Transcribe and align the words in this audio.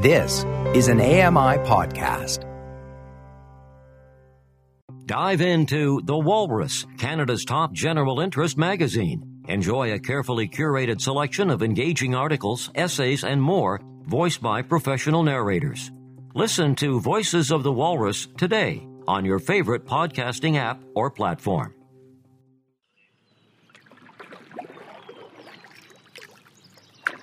This 0.00 0.44
is 0.76 0.86
an 0.86 1.00
AMI 1.00 1.58
podcast. 1.66 2.44
Dive 5.06 5.40
into 5.40 6.00
The 6.04 6.16
Walrus, 6.16 6.86
Canada's 6.98 7.44
top 7.44 7.72
general 7.72 8.20
interest 8.20 8.56
magazine. 8.56 9.42
Enjoy 9.48 9.92
a 9.92 9.98
carefully 9.98 10.46
curated 10.46 11.00
selection 11.00 11.50
of 11.50 11.64
engaging 11.64 12.14
articles, 12.14 12.70
essays, 12.76 13.24
and 13.24 13.42
more, 13.42 13.80
voiced 14.04 14.40
by 14.40 14.62
professional 14.62 15.24
narrators. 15.24 15.90
Listen 16.32 16.76
to 16.76 17.00
Voices 17.00 17.50
of 17.50 17.64
the 17.64 17.72
Walrus 17.72 18.28
today 18.36 18.86
on 19.08 19.24
your 19.24 19.40
favorite 19.40 19.84
podcasting 19.84 20.58
app 20.58 20.80
or 20.94 21.10
platform. 21.10 21.74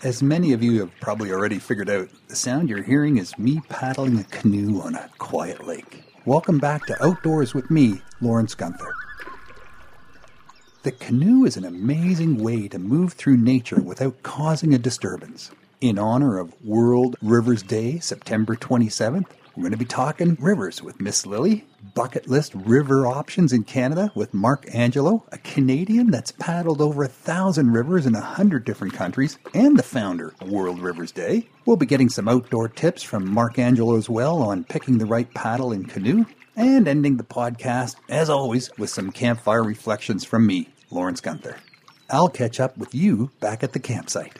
As 0.04 0.21
many 0.21 0.52
of 0.52 0.62
you 0.62 0.82
have 0.82 0.91
probably 1.00 1.32
already 1.32 1.57
figured 1.57 1.89
out, 1.89 2.09
the 2.28 2.36
sound 2.36 2.70
you're 2.70 2.84
hearing 2.84 3.18
is 3.18 3.38
me 3.39 3.61
paddling 3.70 4.20
a 4.20 4.23
canoe 4.25 4.82
on 4.82 4.93
a 4.93 5.10
quiet 5.18 5.65
lake. 5.65 6.04
Welcome 6.25 6.60
back 6.60 6.86
to 6.87 7.04
Outdoors 7.04 7.54
with 7.54 7.71
me, 7.71 8.01
Lawrence 8.20 8.56
Gunther. 8.56 8.93
The 10.84 10.92
canoe 10.92 11.46
is 11.46 11.56
an 11.56 11.64
amazing 11.64 12.43
way 12.43 12.68
to 12.68 12.78
move 12.78 13.14
through 13.14 13.37
nature 13.37 13.82
without 13.82 14.21
causing 14.21 14.73
a 14.73 14.78
disturbance. 14.78 15.51
In 15.79 15.98
honor 15.98 16.37
of 16.37 16.54
World 16.64 17.15
Rivers 17.21 17.64
Day, 17.64 18.00
September 18.00 18.56
27th, 18.56 19.28
we're 19.56 19.64
going 19.64 19.71
to 19.71 19.78
be 19.78 19.86
talking 19.86 20.37
rivers 20.39 20.84
with 20.84 21.01
Miss 21.01 21.25
Lily, 21.25 21.65
bucket 21.94 22.28
list 22.28 22.54
river 22.56 23.06
options 23.06 23.54
in 23.54 23.64
Canada 23.64 24.12
with 24.16 24.34
Mark 24.34 24.66
Angelo, 24.74 25.24
a 25.32 25.38
Canadian 25.38 26.12
that's 26.12 26.32
paddled 26.32 26.82
over 26.82 27.04
a 27.04 27.07
thousand 27.07 27.71
rivers 27.71 28.06
in 28.06 28.16
a 28.16 28.21
hundred 28.21 28.66
different 28.66 28.93
countries, 28.93 29.38
and 29.54 29.78
the 29.78 29.84
founder 29.84 30.34
of 30.42 30.50
World 30.50 30.79
Rivers 30.79 31.12
Day. 31.12 31.48
We'll 31.66 31.78
be 31.78 31.86
getting 31.86 32.09
some 32.09 32.28
outdoor 32.28 32.70
tips 32.70 33.03
from 33.03 33.30
Mark 33.30 33.59
Angelo 33.59 33.98
as 33.98 34.09
well 34.09 34.42
on 34.42 34.64
picking 34.64 34.98
the 34.98 35.06
right 35.06 35.31
paddle 35.34 35.72
and 35.72 35.88
canoe, 35.88 36.26
and 36.56 36.88
ending 36.88 37.18
the 37.18 37.24
podcast, 37.24 37.96
as 38.09 38.30
always, 38.30 38.76
with 38.78 38.90
some 38.90 39.12
campfire 39.12 39.64
reflections 39.64 40.24
from 40.24 40.48
me, 40.48 40.70
Lawrence 40.90 41.22
Gunther. 41.22 41.58
I'll 42.09 42.30
catch 42.30 42.59
up 42.59 42.78
with 42.78 42.94
you 42.94 43.31
back 43.40 43.64
at 43.64 43.74
the 43.74 43.80
campsite. 43.80 44.38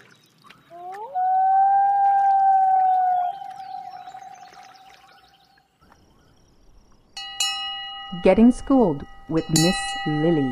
Getting 8.26 8.52
Schooled 8.52 9.06
with 9.30 9.48
Miss 9.52 9.76
Lily. 10.08 10.52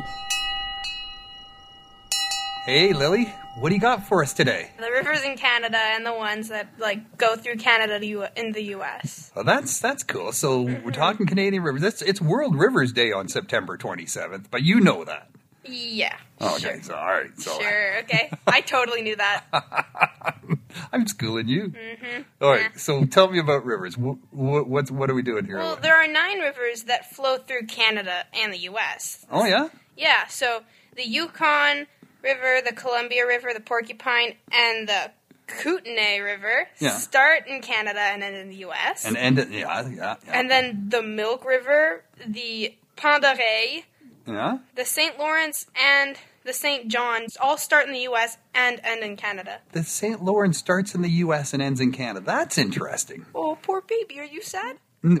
Hey, 2.64 2.92
Lily, 2.92 3.34
what 3.58 3.70
do 3.70 3.74
you 3.74 3.80
got 3.80 4.06
for 4.06 4.22
us 4.22 4.32
today? 4.32 4.70
The 4.78 4.92
rivers 4.92 5.24
in 5.24 5.36
Canada 5.36 5.78
and 5.80 6.06
the 6.06 6.14
ones 6.14 6.50
that 6.50 6.68
like 6.78 7.18
go 7.18 7.34
through 7.34 7.56
Canada 7.56 7.98
to 7.98 8.06
U- 8.06 8.26
in 8.36 8.52
the 8.52 8.62
U.S. 8.62 9.32
Well, 9.34 9.44
that's 9.44 9.80
that's 9.80 10.04
cool. 10.04 10.30
So 10.30 10.62
we're 10.62 10.74
mm-hmm. 10.76 10.90
talking 10.90 11.26
Canadian 11.26 11.64
rivers. 11.64 11.82
It's, 11.82 12.00
it's 12.00 12.20
World 12.20 12.54
Rivers 12.54 12.92
Day 12.92 13.10
on 13.10 13.26
September 13.26 13.76
27th, 13.76 14.44
but 14.52 14.62
you 14.62 14.78
know 14.78 15.02
that. 15.02 15.28
Yeah. 15.64 16.16
Okay, 16.40 16.60
Sure. 16.60 16.82
so 16.82 16.94
all 16.94 17.06
right, 17.06 17.40
so 17.40 17.58
Sure. 17.58 17.98
Okay. 18.02 18.30
I 18.46 18.60
totally 18.60 19.02
knew 19.02 19.16
that. 19.16 20.36
I'm 20.92 21.06
schooling 21.06 21.48
you. 21.48 21.68
Mm-hmm. 21.68 22.22
All 22.40 22.50
right, 22.50 22.78
so 22.78 23.04
tell 23.04 23.28
me 23.30 23.38
about 23.38 23.64
rivers. 23.64 23.96
What, 23.96 24.16
what's 24.32 24.90
what 24.90 25.10
are 25.10 25.14
we 25.14 25.22
doing 25.22 25.44
here? 25.46 25.58
Well, 25.58 25.76
there 25.76 25.96
are 25.96 26.06
nine 26.08 26.40
rivers 26.40 26.84
that 26.84 27.10
flow 27.14 27.38
through 27.38 27.66
Canada 27.66 28.24
and 28.34 28.52
the 28.52 28.58
U.S. 28.58 29.24
oh 29.30 29.44
yeah, 29.44 29.68
Yeah. 29.96 30.26
So 30.28 30.62
the 30.96 31.06
Yukon 31.06 31.86
River, 32.22 32.60
the 32.64 32.72
Columbia 32.74 33.26
River, 33.26 33.50
the 33.54 33.60
Porcupine, 33.60 34.34
and 34.52 34.88
the 34.88 35.10
Kootenay 35.46 36.20
River 36.20 36.68
Yeah. 36.78 36.96
start 36.96 37.46
in 37.46 37.60
Canada 37.60 38.00
and 38.00 38.22
end 38.22 38.36
in 38.36 38.48
the 38.48 38.56
U.S. 38.56 39.04
and 39.04 39.16
end 39.16 39.38
it. 39.38 39.50
Yeah, 39.50 39.86
yeah, 39.88 40.16
yeah. 40.26 40.32
And 40.32 40.50
then 40.50 40.86
the 40.88 41.02
Milk 41.02 41.44
River, 41.44 42.02
the 42.26 42.74
Pend 42.96 43.22
d'Oreille, 43.22 43.82
yeah. 44.26 44.58
the 44.74 44.84
St. 44.86 45.18
Lawrence, 45.18 45.66
and 45.78 46.16
the 46.44 46.52
St. 46.52 46.88
John's 46.88 47.36
all 47.36 47.56
start 47.56 47.86
in 47.86 47.92
the 47.92 48.00
U.S. 48.00 48.36
and 48.54 48.80
end 48.84 49.02
in 49.02 49.16
Canada. 49.16 49.60
The 49.72 49.82
St. 49.82 50.22
Lawrence 50.22 50.58
starts 50.58 50.94
in 50.94 51.02
the 51.02 51.10
U.S. 51.10 51.52
and 51.52 51.62
ends 51.62 51.80
in 51.80 51.92
Canada. 51.92 52.24
That's 52.24 52.58
interesting. 52.58 53.26
Oh, 53.34 53.58
poor 53.60 53.80
baby. 53.80 54.20
Are 54.20 54.24
you 54.24 54.42
sad? 54.42 54.76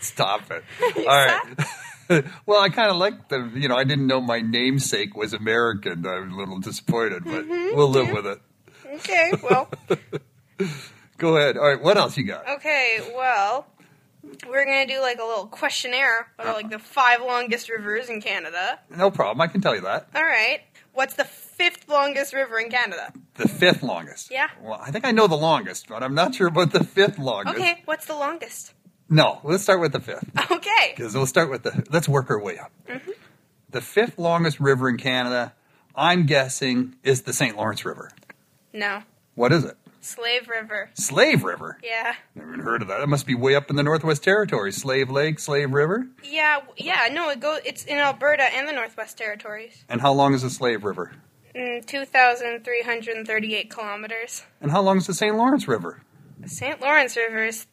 Stop 0.00 0.50
it. 0.50 0.64
All 0.98 1.04
right. 1.06 2.24
well, 2.46 2.60
I 2.60 2.68
kind 2.68 2.90
of 2.90 2.96
like 2.96 3.28
the, 3.28 3.50
you 3.54 3.68
know, 3.68 3.76
I 3.76 3.84
didn't 3.84 4.06
know 4.06 4.20
my 4.20 4.40
namesake 4.40 5.16
was 5.16 5.32
American. 5.32 6.06
I 6.06 6.18
was 6.18 6.32
a 6.32 6.36
little 6.36 6.58
disappointed, 6.58 7.24
but 7.24 7.44
mm-hmm, 7.44 7.76
we'll 7.76 7.88
live 7.88 8.10
with 8.10 8.26
it. 8.26 8.40
Okay, 8.94 9.32
well, 9.42 9.70
Go 11.18 11.36
ahead. 11.36 11.56
All 11.56 11.68
right, 11.68 11.80
what 11.80 11.96
else 11.96 12.16
you 12.16 12.24
got? 12.24 12.48
okay, 12.48 12.98
well, 13.14 13.66
we're 14.48 14.64
gonna 14.64 14.86
do 14.86 15.00
like 15.00 15.18
a 15.18 15.24
little 15.24 15.46
questionnaire 15.46 16.28
about 16.38 16.56
like 16.56 16.70
the 16.70 16.78
five 16.78 17.20
longest 17.20 17.68
rivers 17.68 18.08
in 18.08 18.20
Canada. 18.20 18.78
No 18.90 19.10
problem. 19.10 19.40
I 19.40 19.46
can 19.46 19.60
tell 19.60 19.74
you 19.74 19.82
that. 19.82 20.08
All 20.14 20.24
right, 20.24 20.60
what's 20.92 21.14
the 21.14 21.24
fifth 21.24 21.88
longest 21.88 22.32
river 22.32 22.58
in 22.58 22.70
Canada? 22.70 23.12
The 23.34 23.48
fifth 23.48 23.82
longest. 23.82 24.30
Yeah. 24.30 24.48
Well, 24.62 24.80
I 24.82 24.90
think 24.90 25.04
I 25.04 25.10
know 25.10 25.26
the 25.26 25.36
longest, 25.36 25.88
but 25.88 26.02
I'm 26.02 26.14
not 26.14 26.34
sure 26.34 26.48
about 26.48 26.72
the 26.72 26.84
fifth 26.84 27.18
longest. 27.18 27.56
Okay, 27.56 27.82
what's 27.84 28.06
the 28.06 28.14
longest? 28.16 28.74
No, 29.08 29.40
let's 29.44 29.62
start 29.62 29.80
with 29.80 29.92
the 29.92 30.00
fifth. 30.00 30.24
Okay, 30.50 30.94
Because 30.96 31.14
we'll 31.14 31.26
start 31.26 31.50
with 31.50 31.62
the. 31.64 31.84
Let's 31.90 32.08
work 32.08 32.30
our 32.30 32.40
way 32.40 32.58
up. 32.58 32.72
Mm-hmm. 32.88 33.10
The 33.70 33.80
fifth 33.80 34.18
longest 34.18 34.58
river 34.60 34.88
in 34.88 34.96
Canada, 34.96 35.52
I'm 35.94 36.24
guessing, 36.26 36.94
is 37.02 37.22
the 37.22 37.32
St. 37.32 37.56
Lawrence 37.56 37.84
River. 37.84 38.10
no, 38.72 39.02
What 39.34 39.52
is 39.52 39.64
it? 39.64 39.76
Slave 40.02 40.48
River. 40.48 40.90
Slave 40.94 41.44
River. 41.44 41.78
Yeah, 41.82 42.14
Never 42.34 42.52
even 42.54 42.60
heard 42.64 42.82
of 42.82 42.88
that. 42.88 42.98
That 42.98 43.08
must 43.08 43.26
be 43.26 43.34
way 43.34 43.54
up 43.54 43.70
in 43.70 43.76
the 43.76 43.82
Northwest 43.82 44.22
Territories. 44.22 44.76
Slave 44.76 45.08
Lake, 45.10 45.38
Slave 45.38 45.72
River. 45.72 46.06
yeah, 46.24 46.60
yeah. 46.76 47.08
No, 47.12 47.30
it 47.30 47.40
goes. 47.40 47.60
It's 47.64 47.84
in 47.84 47.98
Alberta 47.98 48.42
and 48.54 48.68
the 48.68 48.72
Northwest 48.72 49.16
Territories. 49.16 49.84
And 49.88 50.00
how 50.00 50.12
long 50.12 50.34
is 50.34 50.42
the 50.42 50.50
Slave 50.50 50.84
River? 50.84 51.12
Mm, 51.54 51.84
Two 51.86 52.04
thousand 52.04 52.64
three 52.64 52.82
hundred 52.82 53.16
and 53.16 53.26
thirty-eight 53.26 53.70
kilometers. 53.70 54.42
And 54.60 54.70
how 54.72 54.82
long 54.82 54.98
is 54.98 55.06
the 55.06 55.14
St. 55.14 55.36
Lawrence 55.36 55.68
River? 55.68 56.02
The 56.40 56.48
St. 56.48 56.80
Lawrence 56.80 57.16
River 57.16 57.44
is 57.44 57.66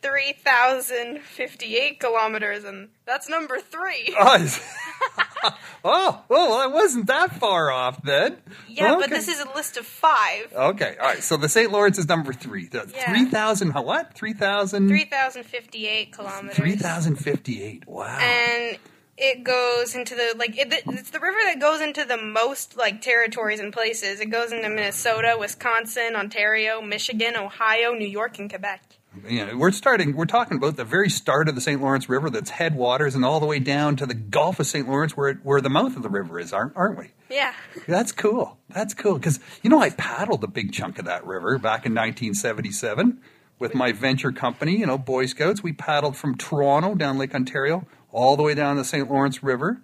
3,058 0.00 1.98
kilometers, 2.00 2.64
and 2.64 2.88
that's 3.04 3.28
number 3.28 3.58
three. 3.60 4.14
Is- 4.40 4.60
oh, 5.84 6.22
well, 6.28 6.52
I 6.54 6.66
wasn't 6.66 7.06
that 7.06 7.32
far 7.38 7.70
off 7.70 8.02
then. 8.02 8.38
yeah, 8.68 8.94
but 8.94 9.04
Okay. 9.04 9.14
this 9.16 9.28
is 9.28 9.40
a 9.40 9.48
list 9.54 9.76
of 9.76 9.86
five. 9.86 10.52
Okay, 10.52 10.96
all 11.00 11.06
right. 11.06 11.22
So 11.22 11.36
the 11.36 11.48
St. 11.48 11.70
Lawrence 11.70 11.98
is 11.98 12.08
number 12.08 12.32
three. 12.32 12.68
Yeah. 12.72 12.84
3,000, 13.12 13.72
what? 13.72 14.14
3,000? 14.14 14.88
3,058 14.88 16.12
kilometers. 16.12 16.56
3,058. 16.56 17.86
Wow. 17.86 18.18
And 18.20 18.78
it 19.16 19.42
goes 19.44 19.94
into 19.94 20.14
the, 20.14 20.34
like, 20.38 20.56
it, 20.58 20.72
it's 20.86 21.10
the 21.10 21.20
river 21.20 21.38
that 21.46 21.60
goes 21.60 21.80
into 21.80 22.04
the 22.04 22.16
most, 22.16 22.76
like, 22.76 23.00
territories 23.02 23.58
and 23.60 23.72
places. 23.72 24.20
It 24.20 24.30
goes 24.30 24.52
into 24.52 24.68
Minnesota, 24.68 25.36
Wisconsin, 25.38 26.14
Ontario, 26.14 26.80
Michigan, 26.80 27.36
Ohio, 27.36 27.92
New 27.94 28.06
York, 28.06 28.38
and 28.38 28.48
Quebec. 28.48 28.82
You 29.28 29.46
know, 29.46 29.56
we're 29.56 29.70
starting, 29.70 30.14
we're 30.14 30.26
talking 30.26 30.56
about 30.56 30.76
the 30.76 30.84
very 30.84 31.08
start 31.08 31.48
of 31.48 31.54
the 31.54 31.60
St. 31.60 31.80
Lawrence 31.80 32.08
River 32.08 32.30
that's 32.30 32.50
headwaters 32.50 33.14
and 33.14 33.24
all 33.24 33.40
the 33.40 33.46
way 33.46 33.58
down 33.58 33.96
to 33.96 34.06
the 34.06 34.14
Gulf 34.14 34.60
of 34.60 34.66
St. 34.66 34.88
Lawrence 34.88 35.16
where, 35.16 35.30
it, 35.30 35.38
where 35.42 35.60
the 35.60 35.70
mouth 35.70 35.96
of 35.96 36.02
the 36.02 36.08
river 36.08 36.38
is, 36.38 36.52
aren't, 36.52 36.76
aren't 36.76 36.98
we? 36.98 37.10
Yeah. 37.30 37.54
That's 37.86 38.12
cool. 38.12 38.58
That's 38.68 38.94
cool. 38.94 39.14
Because, 39.14 39.40
you 39.62 39.70
know, 39.70 39.80
I 39.80 39.90
paddled 39.90 40.44
a 40.44 40.48
big 40.48 40.72
chunk 40.72 40.98
of 40.98 41.04
that 41.06 41.26
river 41.26 41.58
back 41.58 41.86
in 41.86 41.92
1977 41.92 43.20
with 43.58 43.74
my 43.74 43.92
venture 43.92 44.32
company, 44.32 44.76
you 44.76 44.86
know, 44.86 44.98
Boy 44.98 45.26
Scouts. 45.26 45.62
We 45.62 45.72
paddled 45.72 46.16
from 46.16 46.36
Toronto 46.36 46.94
down 46.94 47.18
Lake 47.18 47.34
Ontario 47.34 47.86
all 48.12 48.36
the 48.36 48.42
way 48.42 48.54
down 48.54 48.76
the 48.76 48.84
St. 48.84 49.10
Lawrence 49.10 49.42
River 49.42 49.80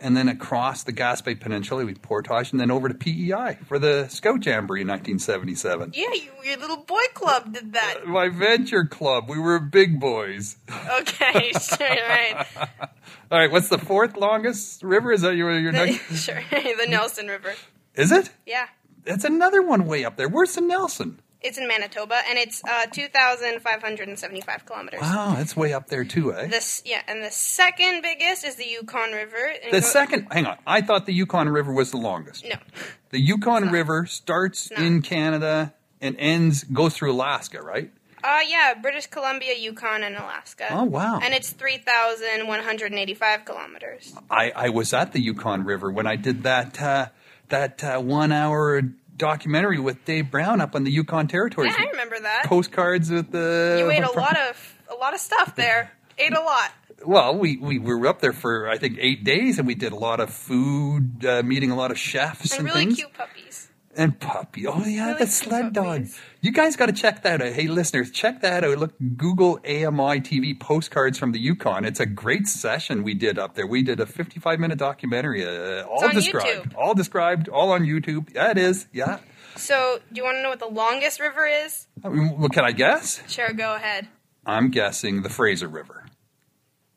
and 0.00 0.16
then 0.16 0.28
across 0.28 0.82
the 0.82 0.92
Gaspé 0.92 1.38
Peninsula. 1.38 1.84
We 1.84 1.94
Portage, 1.94 2.52
and 2.52 2.60
then 2.60 2.70
over 2.70 2.88
to 2.88 2.94
PEI 2.94 3.58
for 3.66 3.78
the 3.78 4.08
Scout 4.08 4.44
Jamboree 4.44 4.82
in 4.82 4.88
1977. 4.88 5.92
Yeah, 5.94 6.06
you, 6.12 6.30
your 6.44 6.56
little 6.58 6.78
boy 6.78 7.02
club 7.14 7.52
did 7.52 7.72
that. 7.72 7.98
Uh, 8.04 8.08
my 8.08 8.28
venture 8.28 8.84
club. 8.84 9.28
We 9.28 9.38
were 9.38 9.58
big 9.58 10.00
boys. 10.00 10.56
Okay, 11.00 11.52
sure, 11.60 11.88
right. 11.88 12.46
All 13.30 13.38
right, 13.38 13.50
what's 13.50 13.68
the 13.68 13.78
fourth 13.78 14.16
longest 14.16 14.82
river? 14.82 15.12
Is 15.12 15.22
that 15.22 15.36
your, 15.36 15.58
your 15.58 15.72
The, 15.72 15.78
next? 15.86 16.16
sure, 16.24 16.40
the 16.50 16.86
Nelson 16.88 17.26
River. 17.26 17.54
Is 17.94 18.12
it? 18.12 18.30
Yeah. 18.46 18.66
That's 19.04 19.24
another 19.24 19.62
one 19.62 19.86
way 19.86 20.04
up 20.04 20.16
there. 20.16 20.28
Where's 20.28 20.54
the 20.54 20.60
Nelson? 20.60 21.20
It's 21.40 21.56
in 21.56 21.68
Manitoba, 21.68 22.20
and 22.28 22.36
it's 22.36 22.64
uh, 22.64 22.86
2,575 22.86 24.66
kilometers. 24.66 25.00
Wow, 25.00 25.34
that's 25.36 25.56
way 25.56 25.72
up 25.72 25.86
there 25.88 26.04
too, 26.04 26.34
eh? 26.34 26.48
This, 26.48 26.82
yeah, 26.84 27.02
and 27.06 27.22
the 27.22 27.30
second 27.30 28.02
biggest 28.02 28.44
is 28.44 28.56
the 28.56 28.64
Yukon 28.66 29.12
River. 29.12 29.52
The 29.70 29.80
go- 29.80 29.86
second, 29.86 30.26
hang 30.32 30.46
on. 30.46 30.58
I 30.66 30.80
thought 30.80 31.06
the 31.06 31.12
Yukon 31.14 31.48
River 31.48 31.72
was 31.72 31.92
the 31.92 31.96
longest. 31.96 32.44
No, 32.44 32.56
The 33.10 33.20
Yukon 33.20 33.70
River 33.70 34.04
starts 34.06 34.70
not. 34.72 34.80
in 34.80 35.00
Canada 35.02 35.74
and 36.00 36.16
ends 36.18 36.64
goes 36.64 36.94
through 36.94 37.12
Alaska, 37.12 37.62
right? 37.62 37.90
uh, 38.24 38.40
yeah, 38.48 38.74
British 38.74 39.06
Columbia, 39.06 39.54
Yukon, 39.56 40.02
and 40.02 40.16
Alaska. 40.16 40.66
Oh, 40.70 40.82
wow. 40.84 41.20
And 41.22 41.32
it's 41.32 41.50
3,185 41.52 43.44
kilometers. 43.44 44.12
I, 44.30 44.50
I 44.54 44.68
was 44.70 44.92
at 44.92 45.12
the 45.12 45.20
Yukon 45.20 45.64
River 45.64 45.90
when 45.90 46.06
I 46.06 46.16
did 46.16 46.42
that 46.42 46.80
uh, 46.82 47.06
that 47.48 47.82
uh, 47.84 48.00
one 48.00 48.32
hour 48.32 48.82
documentary 49.18 49.78
with 49.78 50.04
Dave 50.04 50.30
Brown 50.30 50.60
up 50.60 50.74
on 50.74 50.84
the 50.84 50.90
Yukon 50.90 51.28
Territories. 51.28 51.74
Yeah, 51.76 51.84
I 51.86 51.90
remember 51.90 52.18
that. 52.20 52.44
Postcards 52.46 53.10
with 53.10 53.30
the. 53.32 53.76
You 53.80 53.90
ate 53.90 54.04
a 54.04 54.10
lot 54.18 54.36
of 54.38 54.78
a 54.90 54.94
lot 54.94 55.14
of 55.14 55.20
stuff 55.20 55.54
there. 55.56 55.92
ate 56.18 56.32
a 56.32 56.40
lot. 56.40 56.70
Well, 57.04 57.36
we, 57.36 57.56
we 57.58 57.78
were 57.78 58.06
up 58.08 58.20
there 58.20 58.32
for 58.32 58.68
I 58.68 58.76
think 58.78 58.96
eight 59.00 59.22
days, 59.22 59.58
and 59.58 59.66
we 59.68 59.74
did 59.76 59.92
a 59.92 59.96
lot 59.96 60.18
of 60.20 60.30
food, 60.30 61.24
uh, 61.24 61.42
meeting 61.44 61.70
a 61.70 61.76
lot 61.76 61.90
of 61.92 61.98
chefs 61.98 62.50
And 62.52 62.60
and, 62.60 62.68
really 62.68 62.84
things. 62.86 62.96
cute 62.96 63.12
puppies. 63.14 63.68
And 63.96 64.18
puppy. 64.18 64.66
Oh 64.66 64.84
yeah, 64.84 65.06
Really 65.08 65.18
the 65.20 65.26
sled 65.26 65.72
dog. 65.72 66.06
You 66.40 66.52
guys 66.52 66.76
got 66.76 66.86
to 66.86 66.92
check 66.92 67.22
that 67.24 67.42
out. 67.42 67.52
Hey, 67.52 67.66
listeners, 67.66 68.12
check 68.12 68.42
that 68.42 68.62
out. 68.62 68.78
Look, 68.78 68.94
Google 69.16 69.58
AMI 69.64 70.20
TV 70.20 70.58
postcards 70.58 71.18
from 71.18 71.32
the 71.32 71.40
Yukon. 71.40 71.84
It's 71.84 71.98
a 71.98 72.06
great 72.06 72.46
session 72.46 73.02
we 73.02 73.14
did 73.14 73.40
up 73.40 73.54
there. 73.54 73.66
We 73.66 73.82
did 73.82 73.98
a 73.98 74.06
55 74.06 74.60
minute 74.60 74.78
documentary, 74.78 75.44
uh, 75.44 75.82
all 75.84 76.08
described, 76.12 76.70
YouTube. 76.70 76.74
all 76.76 76.94
described, 76.94 77.48
all 77.48 77.72
on 77.72 77.82
YouTube. 77.82 78.32
Yeah, 78.34 78.52
it 78.52 78.58
is. 78.58 78.86
Yeah. 78.92 79.18
So, 79.56 79.98
do 80.12 80.16
you 80.16 80.22
want 80.22 80.36
to 80.36 80.42
know 80.42 80.50
what 80.50 80.60
the 80.60 80.68
longest 80.68 81.18
river 81.18 81.44
is? 81.44 81.88
I 82.04 82.08
mean, 82.08 82.38
what 82.38 82.52
can 82.52 82.64
I 82.64 82.70
guess? 82.70 83.20
Sure, 83.26 83.52
go 83.52 83.74
ahead. 83.74 84.06
I'm 84.46 84.70
guessing 84.70 85.22
the 85.22 85.28
Fraser 85.28 85.66
River. 85.66 86.04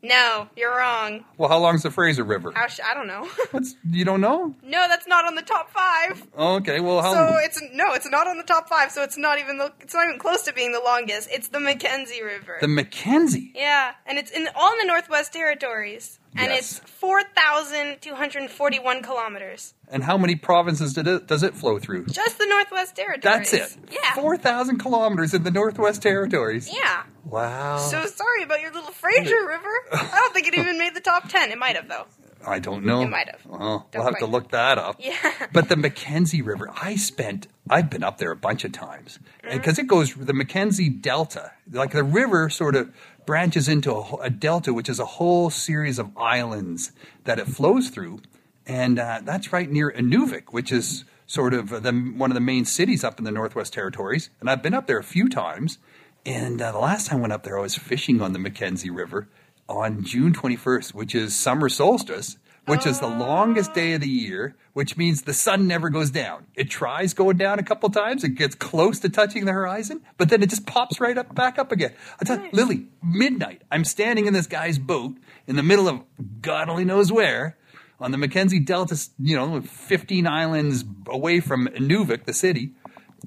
No, 0.03 0.50
you're 0.56 0.75
wrong. 0.75 1.25
Well, 1.38 1.48
how 1.50 1.59
long's 1.59 1.83
the 1.83 1.92
Fraser 1.92 2.24
River? 2.24 2.51
How 2.56 2.68
sh- 2.68 2.80
I 2.83 2.94
don't 2.95 3.06
know. 3.07 3.25
What's 3.51 3.75
you 3.89 4.03
don't 4.03 4.21
know? 4.21 4.56
no, 4.63 4.88
that's 4.88 5.06
not 5.07 5.25
on 5.25 5.36
the 5.36 5.42
top 5.44 5.69
five. 5.71 6.25
Okay, 6.38 6.80
well, 6.80 7.01
how? 7.01 7.13
So 7.13 7.38
it's 7.38 7.62
no, 7.74 7.94
it's 7.94 8.09
not 8.09 8.25
on 8.27 8.38
the 8.38 8.44
top 8.44 8.68
five. 8.68 8.92
So 8.92 9.03
it's 9.03 9.18
not 9.18 9.38
even 9.39 9.57
the, 9.59 9.71
it's 9.80 9.94
not 9.94 10.06
even 10.07 10.18
close 10.19 10.42
to 10.44 10.53
being 10.53 10.71
the 10.71 10.80
longest. 10.80 11.30
It's 11.31 11.50
the 11.50 11.59
Mackenzie 11.59 12.24
River. 12.24 12.57
the 12.62 12.68
Mackenzie. 12.68 13.51
yeah, 13.56 13.92
and 14.07 14.18
it's 14.18 14.31
in 14.31 14.48
all 14.56 14.71
in 14.74 14.80
the 14.80 14.86
Northwest 14.86 15.33
Territories, 15.33 16.19
and 16.36 16.48
Yes. 16.51 16.80
it's 16.80 16.89
four 16.89 17.22
thousand 17.36 18.01
two 18.01 18.16
hundred 18.16 18.50
forty-one 18.50 19.01
kilometers. 19.04 19.74
And 19.89 20.04
how 20.04 20.18
many 20.18 20.36
provinces 20.36 20.94
did 20.94 21.07
it, 21.07 21.28
does 21.28 21.44
it 21.44 21.54
flow 21.56 21.78
through? 21.80 22.06
Just 22.07 22.38
the 22.38 22.45
Northwest 22.45 22.95
Territories. 22.95 23.24
That's 23.51 23.54
it. 23.54 23.78
Yeah. 23.92 24.13
Four 24.16 24.38
thousand 24.38 24.78
kilometers 24.80 25.33
in 25.33 25.44
the 25.44 25.51
Northwest 25.51 26.01
Territories. 26.01 26.69
Yeah. 26.74 27.04
Wow. 27.25 27.78
So 27.78 28.06
sorry 28.06 28.44
about 28.44 28.62
your 28.62 28.72
little 28.72 28.92
Fraser 28.92 29.45
River. 29.48 29.74
I 29.94 30.10
don't 30.19 30.33
think 30.33 30.48
it 30.48 30.56
even 30.57 30.78
made 30.78 30.95
the 30.95 31.01
top 31.01 31.28
ten. 31.30 31.51
It 31.51 31.57
might 31.57 31.75
have 31.75 31.88
though. 31.89 32.06
I 32.44 32.57
don't 32.57 32.86
know. 32.86 33.01
It 33.04 33.10
might 33.10 33.30
have. 33.30 33.45
Well, 33.45 33.88
Don't 33.92 34.04
we'll 34.04 34.12
have 34.13 34.18
to 34.19 34.25
look 34.25 34.50
that 34.50 34.80
up. 34.80 34.95
Yeah. 34.98 35.13
But 35.54 35.69
the 35.69 35.75
Mackenzie 35.75 36.42
River, 36.42 36.72
I 36.75 36.95
spent, 36.95 37.45
I've 37.69 37.92
been 37.92 38.04
up 38.04 38.18
there 38.18 38.31
a 38.31 38.36
bunch 38.36 38.63
of 38.63 38.72
times 38.72 39.19
Mm-hmm. 39.44 39.57
because 39.57 39.78
it 39.78 39.86
goes 39.86 40.16
the 40.16 40.33
Mackenzie 40.33 40.89
Delta. 40.89 41.51
Like 41.72 41.92
the 41.92 42.04
river 42.04 42.50
sort 42.50 42.75
of 42.75 42.92
branches 43.31 43.69
into 43.69 43.94
a, 43.94 44.16
a 44.24 44.30
delta, 44.30 44.74
which 44.74 44.89
is 44.89 45.00
a 45.00 45.06
whole 45.06 45.50
series 45.50 45.98
of 45.98 46.12
islands 46.18 46.92
that 47.24 47.39
it 47.39 47.48
flows 47.48 47.88
through, 47.88 48.19
and 48.66 49.00
uh, 49.00 49.22
that's 49.24 49.54
right 49.54 49.72
near 49.72 49.89
Inuvik, 49.89 50.51
which 50.51 50.69
is 50.69 51.06
sort 51.28 51.54
of 51.54 51.69
the, 51.69 51.94
one 51.94 52.30
of 52.30 52.36
the 52.36 52.42
main 52.42 52.66
cities 52.66 53.06
up 53.06 53.19
in 53.19 53.24
the 53.24 53.31
Northwest 53.31 53.72
Territories. 53.72 54.30
And 54.42 54.50
I've 54.50 54.62
been 54.62 54.74
up 54.74 54.86
there 54.86 54.98
a 54.98 55.04
few 55.04 55.30
times. 55.30 55.78
And 56.25 56.62
uh, 56.62 56.74
the 56.74 56.80
last 56.80 57.07
time 57.07 57.19
I 57.19 57.22
went 57.22 57.31
up 57.31 57.44
there, 57.44 57.57
I 57.57 57.62
was 57.62 57.78
fishing 57.78 58.22
on 58.22 58.33
the 58.33 58.38
Mackenzie 58.38 58.89
River 58.89 59.30
on 59.69 60.04
June 60.04 60.33
21st, 60.33 60.94
which 60.94 61.16
is 61.16 61.33
summer 61.33 61.69
solstice, 61.69 62.36
which 62.66 62.86
is 62.86 63.00
the 63.00 63.08
longest 63.08 63.74
day 63.74 63.94
of 63.94 64.02
the 64.02 64.08
year, 64.08 64.56
which 64.74 64.96
means 64.96 65.24
the 65.24 65.34
sun 65.34 65.68
never 65.68 65.90
goes 65.90 66.12
down. 66.12 66.46
It 66.56 66.69
tries 66.69 67.13
going 67.13 67.38
down 67.38 67.60
a 67.60 67.63
couple 67.63 67.90
times, 67.90 68.24
it 68.24 68.36
gets 68.36 68.56
close 68.56 69.00
to 69.00 69.10
touching 69.10 69.46
the 69.46 69.52
horizon, 69.52 70.02
but 70.18 70.30
then 70.30 70.42
it 70.44 70.50
just 70.50 70.66
pops 70.66 71.00
right 71.00 71.18
up 71.18 71.34
back 71.36 71.58
up 71.60 71.72
again. 71.72 71.94
I 72.19 72.25
tell 72.25 72.42
Lily, 72.52 72.88
midnight, 73.04 73.63
I'm 73.72 73.84
standing 73.86 74.25
in 74.28 74.34
this 74.34 74.48
guy's 74.48 74.78
boat 74.80 75.16
in 75.48 75.56
the 75.56 75.63
middle 75.63 75.88
of 75.88 76.02
God 76.42 76.69
only 76.69 76.86
knows 76.86 77.12
where 77.12 77.58
on 78.00 78.12
the 78.12 78.18
Mackenzie 78.18 78.60
Delta, 78.60 79.00
you 79.19 79.36
know, 79.36 79.62
15 79.62 80.25
islands 80.25 80.84
away 81.07 81.40
from 81.40 81.68
Inuvik, 81.68 82.25
the 82.25 82.34
city, 82.34 82.74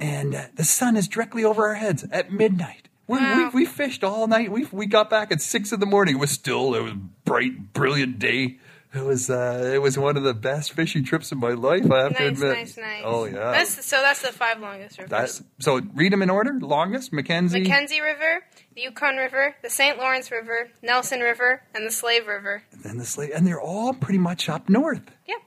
and 0.00 0.34
uh, 0.34 0.44
the 0.56 0.64
sun 0.64 0.96
is 0.96 1.06
directly 1.06 1.44
over 1.44 1.68
our 1.68 1.74
heads 1.74 2.04
at 2.10 2.32
midnight. 2.32 2.88
We, 3.06 3.18
Wow. 3.18 3.50
we, 3.52 3.60
we 3.60 3.66
fished 3.66 4.02
all 4.02 4.26
night. 4.26 4.50
We, 4.50 4.64
we 4.72 4.86
got 4.86 5.10
back 5.10 5.30
at 5.30 5.40
six 5.40 5.72
in 5.72 5.78
the 5.78 5.86
morning. 5.86 6.16
It 6.16 6.18
was 6.18 6.30
still 6.30 6.74
it 6.74 6.82
was 6.82 6.94
bright, 7.24 7.72
brilliant 7.74 8.18
day. 8.18 8.58
It 8.94 9.02
was 9.02 9.28
uh, 9.28 9.72
it 9.74 9.82
was 9.82 9.98
one 9.98 10.16
of 10.16 10.22
the 10.22 10.34
best 10.34 10.72
fishing 10.72 11.02
trips 11.04 11.32
of 11.32 11.38
my 11.38 11.50
life. 11.50 11.90
I 11.90 12.02
have 12.04 12.16
to 12.16 12.26
admit. 12.28 12.56
nice, 12.56 12.76
nice. 12.76 13.02
Oh 13.04 13.24
yeah. 13.24 13.50
That's 13.50 13.84
so. 13.84 14.00
That's 14.00 14.22
the 14.22 14.28
five 14.28 14.60
longest 14.60 14.98
rivers. 14.98 15.10
That's 15.10 15.42
so 15.58 15.80
read 15.94 16.12
them 16.12 16.22
in 16.22 16.30
order. 16.30 16.52
Longest 16.60 17.12
Mackenzie. 17.12 17.60
Mackenzie 17.62 18.00
River, 18.00 18.44
the 18.76 18.82
Yukon 18.82 19.16
River, 19.16 19.56
the 19.62 19.70
St. 19.70 19.98
Lawrence 19.98 20.30
River, 20.30 20.68
Nelson 20.80 21.20
River, 21.20 21.62
and 21.74 21.84
the 21.84 21.90
Slave 21.90 22.28
River. 22.28 22.62
and 22.84 23.00
the 23.00 23.04
Slate, 23.04 23.32
and 23.34 23.44
they're 23.44 23.60
all 23.60 23.94
pretty 23.94 24.18
much 24.18 24.48
up 24.48 24.68
north. 24.68 25.10
Yep. 25.26 25.38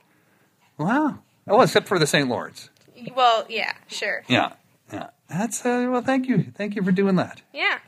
Wow. 0.76 1.18
Oh, 1.46 1.62
except 1.62 1.88
for 1.88 1.98
the 1.98 2.06
St. 2.06 2.28
Lawrence. 2.28 2.68
Well, 3.16 3.46
yeah, 3.48 3.72
sure. 3.86 4.24
Yeah. 4.28 4.52
Yeah. 4.92 5.08
That's 5.30 5.64
uh, 5.64 5.88
well. 5.90 6.02
Thank 6.02 6.28
you. 6.28 6.52
Thank 6.54 6.76
you 6.76 6.82
for 6.82 6.92
doing 6.92 7.16
that. 7.16 7.40
Yeah. 7.54 7.78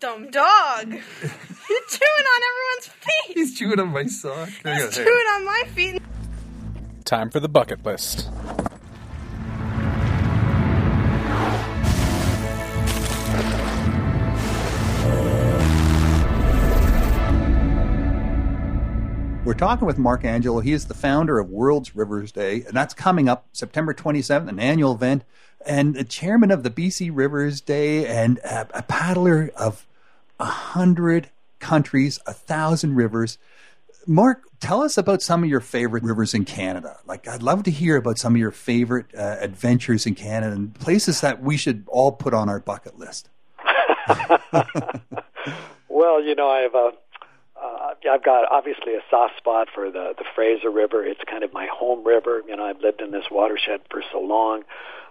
Dumb 0.00 0.30
dog. 0.30 0.96
You're 1.70 1.80
chewing 1.88 2.26
on 2.26 2.40
everyone's 2.50 2.88
feet. 2.88 3.36
He's 3.36 3.56
chewing 3.56 3.78
on 3.78 3.88
my 3.92 4.06
sock. 4.06 4.48
He's 4.48 4.92
chewing 4.92 5.06
on 5.06 5.44
my 5.44 5.62
feet. 5.72 6.02
Time 7.04 7.30
for 7.30 7.38
the 7.38 7.48
bucket 7.48 7.84
list. 7.84 8.28
We're 19.44 19.54
talking 19.54 19.86
with 19.86 19.96
Mark 19.96 20.24
Angelo. 20.24 20.58
He 20.58 20.72
is 20.72 20.86
the 20.86 20.94
founder 20.94 21.38
of 21.38 21.50
World's 21.50 21.94
Rivers 21.94 22.32
Day, 22.32 22.64
and 22.64 22.74
that's 22.74 22.94
coming 22.94 23.28
up 23.28 23.46
September 23.52 23.94
27th, 23.94 24.48
an 24.48 24.58
annual 24.58 24.94
event, 24.94 25.22
and 25.64 25.94
the 25.94 26.02
chairman 26.02 26.50
of 26.50 26.64
the 26.64 26.70
BC 26.70 27.12
Rivers 27.14 27.60
Day, 27.60 28.06
and 28.06 28.38
a, 28.38 28.66
a 28.74 28.82
paddler 28.82 29.52
of 29.56 29.86
a 30.40 30.46
hundred 30.46 31.30
countries, 31.60 32.18
a 32.26 32.32
thousand 32.32 32.96
rivers. 32.96 33.38
Mark, 34.06 34.44
tell 34.60 34.82
us 34.82 34.96
about 34.98 35.22
some 35.22 35.44
of 35.44 35.50
your 35.50 35.60
favorite 35.60 36.02
rivers 36.02 36.34
in 36.34 36.44
Canada. 36.44 36.98
Like, 37.06 37.28
I'd 37.28 37.42
love 37.42 37.62
to 37.64 37.70
hear 37.70 37.96
about 37.96 38.18
some 38.18 38.34
of 38.34 38.40
your 38.40 38.50
favorite 38.50 39.14
uh, 39.14 39.36
adventures 39.40 40.06
in 40.06 40.14
Canada 40.14 40.54
and 40.54 40.74
places 40.74 41.20
that 41.20 41.42
we 41.42 41.56
should 41.56 41.84
all 41.86 42.12
put 42.12 42.34
on 42.34 42.48
our 42.48 42.60
bucket 42.60 42.98
list. 42.98 43.28
Well, 46.00 46.22
you 46.22 46.34
know, 46.34 46.48
I've 46.48 46.74
uh, 46.74 46.92
uh, 47.62 47.94
I've 48.10 48.24
got 48.24 48.50
obviously 48.50 48.94
a 48.94 49.02
soft 49.10 49.36
spot 49.36 49.68
for 49.74 49.90
the 49.90 50.14
the 50.16 50.24
Fraser 50.34 50.70
River. 50.70 51.04
It's 51.04 51.20
kind 51.28 51.44
of 51.44 51.52
my 51.52 51.68
home 51.70 52.06
river. 52.06 52.42
You 52.48 52.56
know, 52.56 52.64
I've 52.64 52.80
lived 52.80 53.02
in 53.02 53.10
this 53.10 53.26
watershed 53.30 53.82
for 53.90 54.02
so 54.10 54.18
long. 54.18 54.62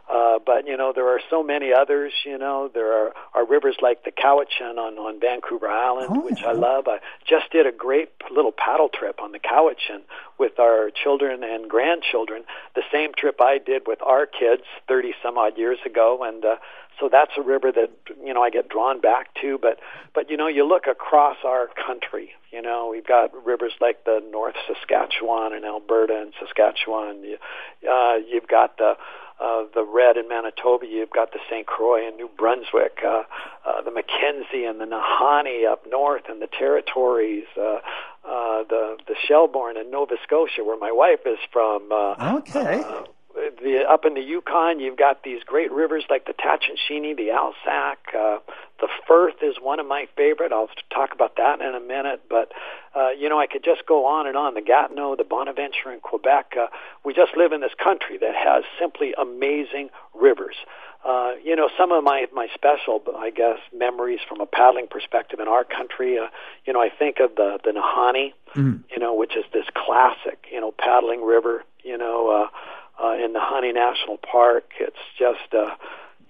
Uh, 0.10 0.40
but 0.44 0.66
you 0.66 0.76
know, 0.76 0.92
there 0.94 1.08
are 1.10 1.20
so 1.30 1.44
many 1.44 1.72
others. 1.72 2.12
You 2.26 2.38
know, 2.38 2.70
there 2.74 2.92
are, 2.92 3.14
are 3.36 3.46
rivers 3.46 3.78
like 3.82 4.04
the 4.04 4.12
Cowichan 4.12 4.78
on 4.78 4.98
on 4.98 5.20
Vancouver 5.20 5.68
Island, 5.68 6.08
Oh, 6.12 6.26
which 6.26 6.42
yeah. 6.42 6.50
I 6.50 6.52
love. 6.54 6.88
I 6.88 7.00
just 7.28 7.52
did 7.52 7.68
a 7.68 7.72
great 7.72 8.10
little 8.32 8.52
paddle 8.52 8.90
trip 8.90 9.22
on 9.22 9.32
the 9.32 9.40
Cowichan 9.40 10.02
with 10.40 10.60
our 10.60 10.90
children 11.04 11.44
and 11.44 11.70
grandchildren. 11.70 12.44
The 12.76 12.84
same 12.92 13.12
trip 13.16 13.40
I 13.40 13.60
did 13.60 13.84
with 13.86 14.02
our 14.02 14.26
kids 14.26 14.64
30 14.88 15.14
some 15.22 15.38
odd 15.38 15.58
years 15.58 15.78
ago, 15.86 16.24
and 16.24 16.44
uh, 16.44 16.56
so 17.00 17.08
that's 17.12 17.32
a 17.38 17.42
river 17.42 17.72
that 17.72 17.92
you 18.24 18.34
know 18.34 18.42
I 18.42 18.50
get 18.50 18.68
drawn 18.68 19.00
back 19.02 19.28
to. 19.42 19.60
But 19.62 19.80
but 20.16 20.32
you 20.32 20.38
know, 20.38 20.48
you 20.48 20.68
look 20.68 20.88
across 20.88 21.38
our 21.46 21.68
country. 21.86 22.32
You 22.52 22.64
know, 22.64 22.90
we've 22.92 23.06
got 23.06 23.46
rivers 23.46 23.74
like 23.80 24.06
the 24.06 24.24
North 24.32 24.56
Saskatchewan 24.68 25.54
and 25.54 25.64
Alberta 25.66 26.20
and 26.20 26.34
Saskatchewan. 26.40 27.24
You, 27.24 27.38
uh, 27.88 28.16
you've 28.28 28.48
got 28.48 28.78
the 28.78 28.96
uh, 29.40 29.64
the 29.74 29.84
Red 29.86 30.18
in 30.18 30.28
Manitoba. 30.28 30.86
You've 30.86 31.10
got 31.10 31.32
the 31.32 31.40
St. 31.50 31.66
Croix 31.66 32.08
in 32.08 32.16
New 32.18 32.30
Brunswick, 32.38 33.00
uh, 33.06 33.24
uh, 33.66 33.82
the 33.82 33.92
Mackenzie 33.92 34.66
and 34.66 34.80
the 34.80 34.86
Nahanni 34.86 35.66
up 35.70 35.86
north 35.90 36.24
in 36.30 36.40
the 36.40 36.48
territories, 36.48 37.46
uh, 37.58 37.80
uh, 38.26 38.64
the 38.70 38.98
the 39.08 39.16
Shelburne 39.28 39.78
in 39.78 39.90
Nova 39.92 40.16
Scotia, 40.24 40.64
where 40.64 40.78
my 40.78 40.92
wife 40.92 41.22
is 41.26 41.40
from. 41.52 41.92
Uh, 41.92 42.38
Okay. 42.40 42.82
uh, 42.84 43.04
the 43.62 43.86
up 43.90 44.06
in 44.06 44.14
the 44.14 44.22
Yukon, 44.22 44.80
you've 44.80 44.98
got 44.98 45.24
these 45.24 45.44
great 45.44 45.72
rivers 45.72 46.04
like 46.10 46.26
the 46.26 46.34
Tatshenshini, 46.34 47.16
the 47.16 47.30
Alsek, 47.30 48.16
uh, 48.16 48.40
the 48.80 48.88
Firth 49.08 49.36
is 49.42 49.56
one 49.62 49.80
of 49.80 49.88
my 49.88 50.08
favorite. 50.16 50.52
I'll 50.52 50.70
talk 50.94 51.14
about 51.14 51.36
that 51.38 51.62
in 51.62 51.76
a 51.76 51.80
minute. 51.80 52.24
But 52.30 52.52
uh, 52.96 53.10
you 53.10 53.30
know, 53.30 53.40
I 53.40 53.48
could 53.48 53.64
just 53.64 53.86
go 53.86 54.06
on 54.06 54.28
and 54.28 54.38
on. 54.38 54.54
The 54.54 54.62
Gatineau, 54.62 55.16
the 55.16 55.24
Bonaventure 55.24 55.92
in 55.92 56.00
Quebec. 56.00 56.54
Uh, 56.60 56.68
we 57.04 57.14
just 57.14 57.36
live 57.36 57.52
in 57.52 57.62
this 57.62 57.74
country 57.82 58.18
that 58.18 58.36
has 58.36 58.64
simply 58.80 59.14
amazing 59.20 59.90
rivers. 60.14 60.56
Uh, 61.06 61.32
you 61.44 61.56
know, 61.56 61.70
some 61.78 61.92
of 61.92 62.04
my 62.04 62.26
my 62.34 62.48
special, 62.54 63.02
I 63.18 63.30
guess, 63.30 63.60
memories 63.74 64.20
from 64.28 64.42
a 64.42 64.46
paddling 64.46 64.88
perspective 64.88 65.40
in 65.40 65.48
our 65.48 65.64
country. 65.64 66.18
Uh, 66.18 66.28
you 66.66 66.74
know, 66.74 66.82
I 66.82 66.90
think 66.90 67.20
of 67.20 67.36
the 67.36 67.60
the 67.64 67.72
Nahanni, 67.72 68.34
you 68.92 69.00
know, 69.00 69.14
which 69.14 69.36
is 69.38 69.46
this 69.54 69.66
classic, 69.74 70.46
you 70.52 70.60
know, 70.60 70.74
paddling 70.78 71.24
river. 71.24 71.64
You 71.84 71.98
know, 71.98 72.30
uh, 72.30 72.48
uh, 73.04 73.14
in 73.14 73.34
Nahanni 73.34 73.74
National 73.74 74.18
Park, 74.18 74.72
it's 74.80 74.98
just. 75.18 75.54
a 75.54 75.78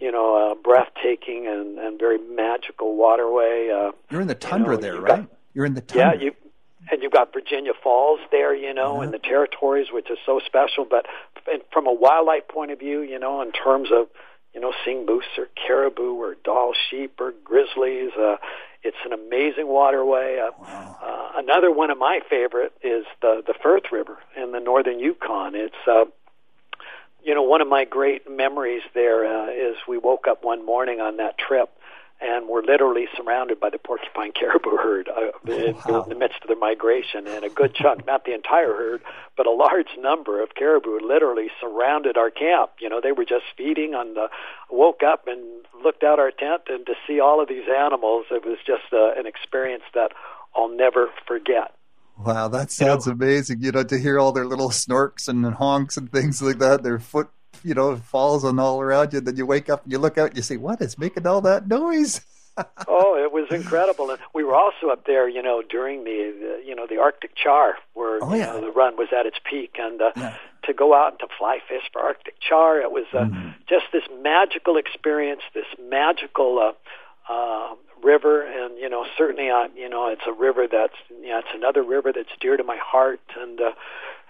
you 0.01 0.13
know, 0.13 0.51
a 0.51 0.55
breathtaking 0.55 1.45
and, 1.47 1.77
and 1.77 1.99
very 1.99 2.17
magical 2.17 2.95
waterway. 2.95 3.69
Uh, 3.69 3.91
You're 4.09 4.21
in 4.21 4.27
the 4.29 4.33
you 4.33 4.39
tundra 4.39 4.75
know, 4.75 4.81
there, 4.81 4.93
you've 4.93 5.03
right? 5.03 5.27
got- 5.29 5.37
You're 5.53 5.65
in 5.65 5.73
the 5.73 5.83
yeah, 5.93 6.13
you 6.13 6.31
and 6.89 7.03
you've 7.03 7.11
got 7.11 7.33
Virginia 7.33 7.73
Falls 7.83 8.21
there, 8.31 8.55
you 8.55 8.73
know, 8.73 9.01
and 9.01 9.13
the 9.13 9.19
territories, 9.19 9.87
which 9.91 10.09
is 10.09 10.17
so 10.25 10.39
special. 10.45 10.85
But 10.89 11.05
from 11.73 11.85
a 11.85 11.91
wildlife 11.93 12.47
point 12.47 12.71
of 12.71 12.79
view, 12.79 13.01
you 13.01 13.19
know, 13.19 13.41
in 13.41 13.51
terms 13.51 13.89
of 13.91 14.07
you 14.53 14.61
know, 14.61 14.71
seeing 14.85 15.05
moose 15.05 15.25
or 15.37 15.47
caribou 15.67 16.13
or 16.15 16.35
Dall 16.45 16.73
sheep 16.89 17.19
or 17.19 17.33
grizzlies. 17.43 18.11
Uh, 18.17 18.37
it's 18.81 18.97
an 19.05 19.11
amazing 19.11 19.67
waterway. 19.67 20.39
Uh, 20.39 20.51
wow. 20.61 20.97
uh, 21.03 21.39
another 21.39 21.69
one 21.69 21.91
of 21.91 21.97
my 21.97 22.21
favorite 22.29 22.71
is 22.81 23.03
the 23.21 23.43
the 23.45 23.53
Firth 23.61 23.91
River 23.91 24.17
in 24.41 24.53
the 24.53 24.59
northern 24.61 24.99
Yukon. 24.99 25.53
It's 25.55 25.75
uh, 25.85 26.05
you 27.23 27.35
know 27.35 27.43
one 27.43 27.61
of 27.61 27.67
my 27.67 27.85
great 27.85 28.29
memories 28.29 28.81
there 28.93 29.25
uh, 29.25 29.51
is 29.51 29.75
we 29.87 29.97
woke 29.97 30.27
up 30.27 30.43
one 30.43 30.65
morning 30.65 30.99
on 30.99 31.17
that 31.17 31.37
trip 31.37 31.69
and 32.21 32.49
were 32.49 32.61
literally 32.61 33.07
surrounded 33.15 33.59
by 33.59 33.69
the 33.69 33.77
porcupine 33.77 34.31
caribou 34.33 34.75
herd 34.75 35.09
uh, 35.09 35.51
in, 35.51 35.75
wow. 35.87 36.03
in 36.03 36.09
the 36.09 36.15
midst 36.15 36.39
of 36.41 36.47
their 36.47 36.57
migration. 36.57 37.27
And 37.27 37.45
a 37.45 37.49
good 37.49 37.73
chunk, 37.73 38.05
not 38.05 38.25
the 38.25 38.33
entire 38.33 38.73
herd, 38.73 39.01
but 39.37 39.47
a 39.47 39.51
large 39.51 39.89
number 39.97 40.43
of 40.43 40.53
caribou 40.55 40.99
literally 40.99 41.47
surrounded 41.61 42.17
our 42.17 42.29
camp. 42.29 42.71
You 42.79 42.89
know, 42.89 42.99
they 43.01 43.13
were 43.13 43.25
just 43.25 43.45
feeding 43.57 43.93
on 43.93 44.15
the. 44.15 44.27
Woke 44.69 45.01
up 45.01 45.27
and 45.27 45.65
looked 45.83 46.03
out 46.03 46.19
our 46.19 46.29
tent, 46.29 46.63
and 46.67 46.85
to 46.85 46.93
see 47.07 47.19
all 47.19 47.41
of 47.41 47.47
these 47.47 47.63
animals, 47.67 48.25
it 48.29 48.45
was 48.45 48.57
just 48.67 48.93
uh, 48.93 49.13
an 49.17 49.25
experience 49.25 49.83
that 49.95 50.11
I'll 50.55 50.69
never 50.69 51.09
forget. 51.25 51.73
Wow, 52.25 52.49
that 52.49 52.71
sounds 52.71 53.05
you 53.05 53.13
know, 53.13 53.15
amazing. 53.15 53.61
You 53.61 53.71
know, 53.71 53.83
to 53.83 53.97
hear 53.97 54.19
all 54.19 54.31
their 54.31 54.45
little 54.45 54.69
snorks 54.69 55.27
and 55.27 55.45
honks 55.45 55.97
and 55.97 56.11
things 56.11 56.41
like 56.41 56.59
that, 56.59 56.83
their 56.83 56.99
foot 56.99 57.29
you 57.63 57.73
know, 57.73 57.95
falls 57.97 58.43
on 58.43 58.59
all 58.59 58.81
around 58.81 59.13
you. 59.13 59.21
Then 59.21 59.35
you 59.35 59.45
wake 59.45 59.69
up 59.69 59.83
and 59.83 59.91
you 59.91 59.99
look 59.99 60.17
out 60.17 60.29
and 60.29 60.37
you 60.37 60.43
say, 60.43 60.57
"What 60.57 60.81
is 60.81 60.97
making 60.97 61.27
all 61.27 61.41
that 61.41 61.67
noise?" 61.67 62.21
oh, 62.87 63.15
it 63.17 63.31
was 63.31 63.47
incredible, 63.51 64.09
and 64.09 64.19
we 64.33 64.43
were 64.43 64.55
also 64.55 64.89
up 64.91 65.05
there, 65.05 65.29
you 65.29 65.41
know, 65.41 65.61
during 65.67 66.03
the, 66.03 66.33
the 66.39 66.63
you 66.65 66.75
know 66.75 66.87
the 66.87 66.97
Arctic 66.97 67.35
char, 67.35 67.75
where 67.93 68.19
oh, 68.21 68.33
yeah. 68.33 68.53
you 68.53 68.61
know, 68.61 68.67
the 68.67 68.71
run 68.71 68.97
was 68.97 69.09
at 69.17 69.25
its 69.25 69.37
peak, 69.49 69.75
and 69.77 70.01
uh, 70.01 70.11
yeah. 70.15 70.35
to 70.63 70.73
go 70.73 70.93
out 70.93 71.11
and 71.11 71.19
to 71.19 71.27
fly 71.37 71.59
fish 71.67 71.83
for 71.91 72.01
Arctic 72.01 72.35
char, 72.39 72.79
it 72.81 72.91
was 72.91 73.05
uh, 73.13 73.19
mm-hmm. 73.19 73.49
just 73.67 73.85
this 73.93 74.03
magical 74.21 74.77
experience, 74.77 75.41
this 75.53 75.65
magical 75.89 76.59
uh, 76.59 77.31
uh, 77.31 77.75
river, 78.03 78.41
and 78.41 78.77
you 78.77 78.89
know, 78.89 79.05
certainly, 79.17 79.49
uh, 79.49 79.67
you 79.75 79.89
know, 79.89 80.07
it's 80.07 80.21
a 80.27 80.33
river 80.33 80.67
that's, 80.71 80.93
you 81.09 81.29
know, 81.29 81.39
it's 81.39 81.53
another 81.53 81.83
river 81.83 82.11
that's 82.13 82.29
dear 82.39 82.57
to 82.57 82.63
my 82.63 82.77
heart, 82.77 83.21
and. 83.39 83.59
Uh, 83.59 83.71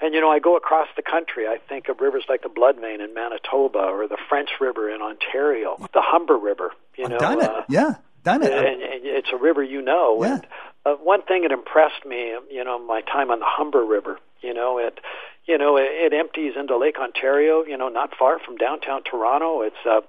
and 0.02 0.14
you 0.14 0.22
know, 0.22 0.30
I 0.30 0.40
go 0.40 0.56
across 0.56 0.88
the 0.96 1.02
country. 1.02 1.46
I 1.46 1.58
think 1.68 1.90
of 1.90 2.00
rivers 2.00 2.24
like 2.30 2.42
the 2.42 2.48
Bloodvein 2.50 3.02
in 3.02 3.14
Manitoba, 3.14 3.80
or 3.80 4.08
the 4.08 4.18
French 4.30 4.50
River 4.62 4.90
in 4.90 5.02
Ontario, 5.02 5.76
the 5.94 6.02
Humber 6.02 6.38
River. 6.38 6.72
You 6.96 7.04
I've 7.04 7.12
know, 7.12 7.18
done 7.18 7.42
it. 7.42 7.50
Uh, 7.50 7.64
yeah, 7.68 7.96
done 8.24 8.42
it. 8.42 8.50
And, 8.52 8.82
and 8.82 9.06
it's 9.06 9.28
a 9.34 9.38
river 9.38 9.62
you 9.62 9.82
know. 9.82 10.24
Yeah. 10.24 10.36
And 10.36 10.48
uh, 10.86 10.94
one 11.04 11.24
thing 11.24 11.42
that 11.42 11.52
impressed 11.52 12.06
me, 12.06 12.34
you 12.50 12.64
know, 12.64 12.80
my 12.80 13.02
time 13.02 13.30
on 13.30 13.40
the 13.40 13.46
Humber 13.46 13.84
River. 13.84 14.20
You 14.42 14.54
know, 14.54 14.78
it, 14.78 14.98
you 15.46 15.58
know, 15.58 15.76
it, 15.76 15.90
it 15.92 16.14
empties 16.14 16.54
into 16.58 16.78
Lake 16.78 16.98
Ontario. 16.98 17.66
You 17.66 17.78
know, 17.78 17.90
not 17.90 18.12
far 18.18 18.40
from 18.40 18.56
downtown 18.56 19.04
Toronto. 19.04 19.64
It's 19.64 19.76
uh, 19.86 20.00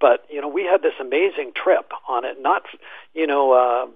but 0.00 0.24
you 0.30 0.40
know, 0.40 0.48
we 0.48 0.64
had 0.64 0.82
this 0.82 0.94
amazing 1.00 1.52
trip 1.54 1.92
on 2.08 2.24
it. 2.24 2.40
Not, 2.40 2.62
you 3.14 3.26
know, 3.26 3.52
uh, 3.52 3.86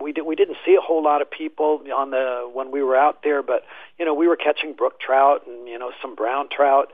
we 0.00 0.12
did, 0.12 0.26
we 0.26 0.36
didn't 0.36 0.56
see 0.64 0.74
a 0.74 0.80
whole 0.80 1.02
lot 1.02 1.22
of 1.22 1.30
people 1.30 1.82
on 1.94 2.10
the 2.10 2.48
when 2.52 2.70
we 2.70 2.82
were 2.82 2.96
out 2.96 3.22
there, 3.22 3.42
but 3.42 3.64
you 3.98 4.04
know 4.04 4.14
we 4.14 4.28
were 4.28 4.36
catching 4.36 4.72
brook 4.72 5.00
trout 5.00 5.46
and 5.46 5.68
you 5.68 5.78
know 5.78 5.92
some 6.02 6.14
brown 6.14 6.48
trout. 6.50 6.90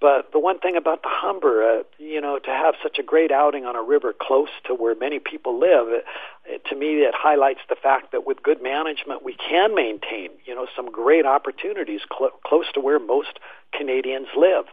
But 0.00 0.30
the 0.32 0.38
one 0.38 0.60
thing 0.60 0.76
about 0.76 1.02
the 1.02 1.08
Humber, 1.10 1.80
uh, 1.80 1.82
you 1.98 2.20
know, 2.20 2.38
to 2.38 2.50
have 2.50 2.74
such 2.82 2.98
a 3.00 3.02
great 3.02 3.32
outing 3.32 3.64
on 3.64 3.74
a 3.74 3.82
river 3.82 4.14
close 4.16 4.50
to 4.66 4.74
where 4.74 4.94
many 4.94 5.18
people 5.18 5.58
live, 5.58 5.88
it, 5.88 6.04
it, 6.46 6.64
to 6.66 6.76
me, 6.76 7.00
it 7.02 7.14
highlights 7.16 7.60
the 7.68 7.74
fact 7.74 8.12
that 8.12 8.24
with 8.24 8.42
good 8.42 8.62
management, 8.62 9.24
we 9.24 9.34
can 9.34 9.74
maintain, 9.74 10.30
you 10.44 10.54
know, 10.54 10.68
some 10.76 10.90
great 10.90 11.26
opportunities 11.26 12.02
cl- 12.16 12.30
close 12.46 12.66
to 12.74 12.80
where 12.80 13.00
most 13.00 13.40
Canadians 13.72 14.28
live. 14.36 14.66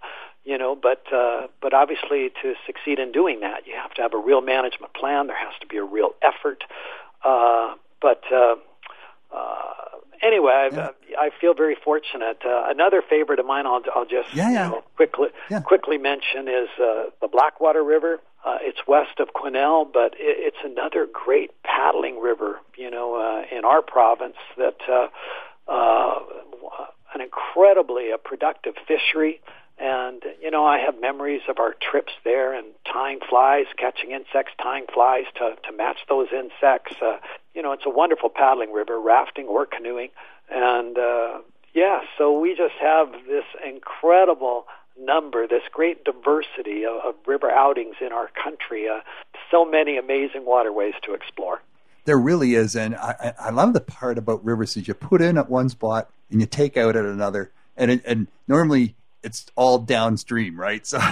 You 0.46 0.60
know, 0.60 0.76
but 0.76 1.04
uh, 1.12 1.48
but 1.60 1.74
obviously, 1.74 2.30
to 2.44 2.54
succeed 2.68 3.00
in 3.00 3.12
doing 3.12 3.40
that, 3.40 3.66
you 3.66 3.74
have 3.82 3.94
to 3.96 4.02
have 4.04 4.14
a 4.14 4.18
real 4.18 4.42
management 4.42 4.94
plan. 4.94 5.26
There 5.26 5.36
has 5.36 5.54
to 5.62 5.68
be 5.68 5.78
a 5.78 5.84
real 5.84 6.14
effort. 6.22 6.64
Uh, 7.24 7.74
but 8.00 8.22
uh, 8.32 8.56
uh, 9.36 9.74
anyway, 10.22 10.70
yeah. 10.72 10.90
I, 11.20 11.26
I 11.26 11.30
feel 11.42 11.56
very 11.56 11.76
fortunate. 11.84 12.38
Uh, 12.46 12.66
another 12.68 13.02
favorite 13.02 13.40
of 13.40 13.48
mine, 13.48 13.66
I'll, 13.66 13.82
I'll 13.96 14.06
just 14.06 14.34
yeah, 14.36 14.52
yeah. 14.52 14.66
You 14.66 14.72
know, 14.76 14.84
quickly 14.96 15.30
yeah. 15.50 15.62
quickly 15.62 15.98
mention 15.98 16.48
is 16.48 16.70
uh, 16.80 17.06
the 17.22 17.28
Blackwater 17.28 17.84
River. 17.84 18.20
Uh, 18.46 18.58
it's 18.62 18.78
west 18.88 19.20
of 19.20 19.30
Quesnel, 19.34 19.92
but 19.92 20.14
it, 20.20 20.54
it's 20.54 20.58
another 20.64 21.08
great 21.12 21.52
paddling 21.64 22.20
river. 22.22 22.60
You 22.78 22.92
know, 22.92 23.16
uh, 23.16 23.58
in 23.58 23.66
our 23.66 23.82
province, 23.82 24.38
that 24.58 24.78
uh, 24.88 25.08
uh, 25.68 26.20
an 27.14 27.22
incredibly 27.22 28.12
uh, 28.12 28.18
productive 28.18 28.76
fishery. 28.88 29.42
And, 29.86 30.24
you 30.42 30.50
know, 30.50 30.66
I 30.66 30.80
have 30.80 31.00
memories 31.00 31.44
of 31.48 31.60
our 31.60 31.76
trips 31.80 32.12
there 32.24 32.58
and 32.58 32.66
tying 32.92 33.20
flies, 33.30 33.66
catching 33.78 34.10
insects, 34.10 34.54
tying 34.60 34.86
flies 34.92 35.26
to, 35.36 35.56
to 35.64 35.78
match 35.78 36.00
those 36.10 36.30
insects. 36.34 36.96
Uh, 37.00 37.18
you 37.54 37.62
know, 37.62 37.72
it's 37.72 37.86
a 37.86 37.92
wonderful 37.92 38.30
paddling 38.30 38.74
river, 38.74 39.00
rafting 39.00 39.46
or 39.46 39.68
canoeing. 39.68 40.10
And, 40.50 40.98
uh, 40.98 41.42
yeah, 41.76 42.00
so 42.18 42.40
we 42.40 42.56
just 42.56 42.74
have 42.82 43.12
this 43.28 43.44
incredible 43.64 44.66
number, 45.00 45.48
this 45.48 45.62
great 45.72 46.04
diversity 46.04 46.84
of, 46.84 46.96
of 47.06 47.16
river 47.28 47.52
outings 47.52 47.98
in 48.02 48.12
our 48.12 48.32
country. 48.44 48.90
Uh, 48.90 49.02
so 49.52 49.66
many 49.66 50.00
amazing 50.00 50.46
waterways 50.46 50.96
to 51.04 51.14
explore. 51.14 51.62
There 52.06 52.18
really 52.18 52.56
is. 52.56 52.76
And 52.76 52.96
I, 52.96 53.36
I 53.40 53.50
love 53.52 53.74
the 53.74 53.82
part 53.82 54.18
about 54.18 54.44
rivers 54.44 54.76
is 54.78 54.88
you 54.88 54.96
put 54.96 55.22
in 55.22 55.38
at 55.38 55.48
one 55.48 55.70
spot 55.70 56.10
and 56.32 56.42
you 56.42 56.48
take 56.48 56.76
out 56.76 56.96
at 56.96 57.06
another. 57.06 57.52
And, 57.78 58.02
and 58.04 58.28
normally 58.48 58.96
it's 59.26 59.48
all 59.56 59.80
downstream, 59.80 60.58
right? 60.60 60.86
So, 60.86 61.00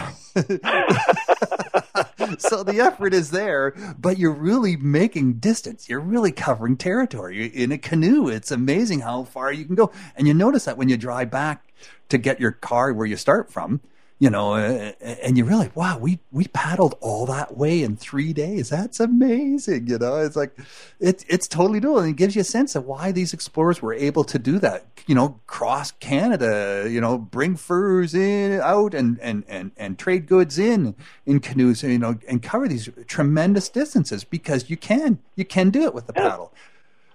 so 2.38 2.63
the 2.63 2.79
effort 2.79 3.13
is 3.13 3.32
there, 3.32 3.72
but 3.98 4.20
you're 4.20 4.32
really 4.32 4.77
making 4.77 5.34
distance. 5.39 5.89
You're 5.89 6.00
really 6.00 6.32
covering 6.32 6.77
territory 6.77 7.48
in 7.48 7.72
a 7.72 7.79
canoe. 7.79 8.29
It's 8.29 8.51
amazing 8.51 9.00
how 9.00 9.24
far 9.24 9.51
you 9.51 9.65
can 9.65 9.74
go, 9.75 9.91
and 10.15 10.27
you 10.27 10.36
notice 10.36 10.65
that 10.65 10.77
when 10.77 10.89
you 10.89 10.98
drive 10.98 11.32
back 11.32 11.74
to 12.10 12.20
get 12.20 12.39
your 12.39 12.51
car 12.51 12.93
where 12.93 13.08
you 13.08 13.17
start 13.17 13.51
from 13.51 13.82
you 14.24 14.30
know, 14.30 14.56
and 14.56 15.38
you 15.38 15.44
realize, 15.44 15.75
wow, 15.75 15.98
we 15.98 16.18
we 16.32 16.46
paddled 16.46 16.96
all 17.01 17.25
that 17.25 17.58
way 17.58 17.84
in 17.84 17.98
three 17.98 18.32
days. 18.32 18.70
That's 18.70 19.01
amazing. 19.01 19.88
You 19.88 19.98
know, 19.98 20.15
it's 20.15 20.38
like 20.38 20.58
it's 21.01 21.25
it's 21.27 21.46
totally 21.46 21.82
doable, 21.82 22.00
and 22.00 22.12
it 22.12 22.15
gives 22.15 22.34
you 22.34 22.39
a 22.39 22.46
sense 22.46 22.74
of 22.74 22.86
why 22.86 23.12
these 23.12 23.34
explorers 23.34 23.82
were 23.82 23.94
able 23.94 24.24
to 24.24 24.39
do 24.39 24.60
that. 24.60 24.86
You 25.08 25.15
know, 25.15 25.42
cross 25.46 25.92
Canada. 25.92 26.88
You 26.89 27.01
know, 27.01 27.18
bring 27.18 27.58
furs 27.58 28.15
in 28.15 28.62
out 28.62 28.94
and 28.94 29.20
and 29.20 29.44
and 29.50 29.72
and 29.75 30.00
trade 30.00 30.25
goods 30.25 30.58
in 30.58 30.96
in 31.25 31.42
canoes. 31.42 31.84
You 31.84 32.00
know, 32.00 32.18
and 32.25 32.42
cover 32.42 32.70
these 32.70 32.88
tremendous 33.08 33.68
distances 33.68 34.24
because 34.24 34.70
you 34.70 34.77
can 34.77 35.20
you 35.36 35.44
can 35.44 35.70
do 35.70 35.84
it 35.84 35.94
with 35.94 36.08
the 36.08 36.13
paddle. 36.13 36.53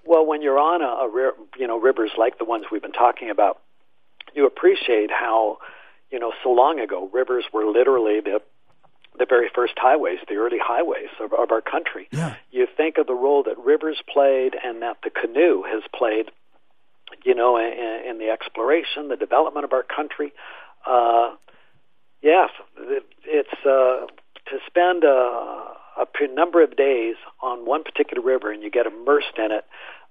Well, 0.05 0.27
when 0.27 0.43
you're 0.43 0.59
on 0.59 0.83
a, 0.83 0.85
a 0.85 1.33
you 1.59 1.67
know 1.67 1.81
rivers 1.81 2.11
like 2.19 2.37
the 2.37 2.45
ones 2.45 2.67
we've 2.71 2.83
been 2.83 2.93
talking 2.93 3.31
about, 3.31 3.63
you 4.35 4.45
appreciate 4.45 5.11
how 5.11 5.57
you 6.11 6.19
know, 6.19 6.33
so 6.43 6.51
long 6.51 6.81
ago, 6.81 7.09
rivers 7.13 7.45
were 7.53 7.67
literally 7.67 8.21
the 8.21 8.41
the 9.19 9.27
very 9.29 9.51
first 9.53 9.75
highways, 9.77 10.19
the 10.29 10.37
early 10.37 10.59
highways 10.63 11.09
of, 11.21 11.33
of 11.33 11.51
our 11.51 11.61
country. 11.61 12.09
Yeah. 12.13 12.37
You 12.53 12.69
think 12.77 12.99
of 12.99 13.07
the 13.07 13.15
role 13.15 13.43
that 13.45 13.59
rivers 13.59 14.01
played 14.13 14.55
and 14.63 14.83
that 14.83 14.99
the 15.03 15.11
canoe 15.11 15.65
has 15.65 15.83
played, 15.93 16.31
you 17.25 17.35
know, 17.35 17.57
in, 17.57 18.03
in 18.09 18.19
the 18.19 18.31
exploration, 18.31 19.09
the 19.09 19.17
development 19.17 19.65
of 19.65 19.73
our 19.73 19.83
country. 19.83 20.33
Uh, 20.87 21.35
yes, 22.23 22.51
it's 23.25 23.67
uh, 23.67 24.07
to 24.51 24.59
spend 24.67 25.03
a, 25.03 25.75
a 25.99 26.07
number 26.33 26.63
of 26.63 26.77
days 26.77 27.17
on 27.43 27.67
one 27.67 27.83
particular 27.83 28.23
river 28.23 28.53
and 28.53 28.63
you 28.63 28.71
get 28.71 28.87
immersed 28.87 29.37
in 29.37 29.51
it. 29.51 29.65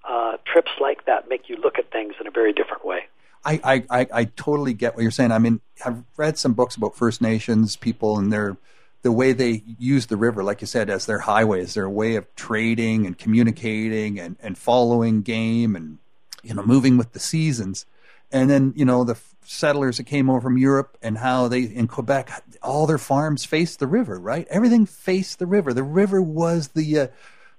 Uh, 0.07 0.37
trips 0.45 0.71
like 0.79 1.05
that 1.05 1.27
make 1.29 1.49
you 1.49 1.57
look 1.57 1.79
at 1.79 1.91
things 1.91 2.13
in 2.19 2.27
a 2.27 2.31
very 2.31 2.53
different 2.53 2.85
way. 2.85 3.03
I, 3.45 3.85
I, 3.89 4.07
I 4.13 4.23
totally 4.25 4.73
get 4.73 4.95
what 4.95 5.01
you're 5.01 5.11
saying. 5.11 5.31
I 5.31 5.39
mean, 5.39 5.61
I've 5.85 6.03
read 6.17 6.37
some 6.37 6.53
books 6.53 6.75
about 6.75 6.95
First 6.95 7.21
Nations 7.21 7.75
people 7.75 8.17
and 8.17 8.31
their 8.31 8.57
the 9.03 9.11
way 9.11 9.31
they 9.31 9.63
use 9.79 10.07
the 10.07 10.17
river, 10.17 10.43
like 10.43 10.59
you 10.59 10.67
said, 10.67 10.89
as 10.89 11.05
their 11.05 11.19
highway, 11.19 11.61
as 11.61 11.75
their 11.75 11.89
way 11.89 12.15
of 12.15 12.33
trading 12.35 13.05
and 13.05 13.17
communicating 13.17 14.19
and, 14.19 14.35
and 14.41 14.57
following 14.57 15.21
game 15.21 15.75
and 15.75 15.99
you 16.43 16.53
know 16.53 16.63
moving 16.63 16.97
with 16.97 17.13
the 17.13 17.19
seasons. 17.19 17.85
And 18.31 18.49
then 18.49 18.73
you 18.75 18.85
know 18.85 19.03
the 19.03 19.17
settlers 19.45 19.97
that 19.97 20.03
came 20.03 20.29
over 20.29 20.41
from 20.41 20.57
Europe 20.57 20.97
and 21.01 21.17
how 21.17 21.47
they 21.47 21.61
in 21.61 21.87
Quebec 21.87 22.43
all 22.61 22.85
their 22.85 22.97
farms 22.97 23.45
faced 23.45 23.79
the 23.79 23.87
river, 23.87 24.19
right? 24.19 24.47
Everything 24.49 24.85
faced 24.85 25.39
the 25.39 25.47
river. 25.47 25.73
The 25.73 25.83
river 25.83 26.21
was 26.21 26.69
the 26.69 26.99
uh, 26.99 27.07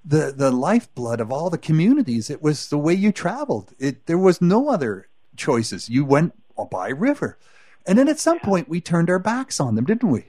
the 0.05 0.33
the 0.37 0.51
lifeblood 0.51 1.21
of 1.21 1.33
all 1.33 1.51
the 1.51 1.59
communities. 1.59 2.31
It 2.31 2.43
was 2.43 2.69
the 2.69 2.79
way 2.79 2.95
you 2.95 3.13
traveled. 3.13 3.73
It 3.79 4.07
there 4.07 4.19
was 4.19 4.43
no 4.43 4.69
other 4.69 5.08
choices. 5.39 5.89
You 5.89 6.05
went 6.05 6.35
by 6.71 6.89
river. 6.89 7.39
And 7.87 7.99
then 7.99 8.09
at 8.09 8.19
some 8.19 8.41
point 8.41 8.69
we 8.69 8.81
turned 8.81 9.09
our 9.09 9.19
backs 9.19 9.61
on 9.61 9.75
them, 9.75 9.87
didn't 9.87 10.11
we? 10.11 10.27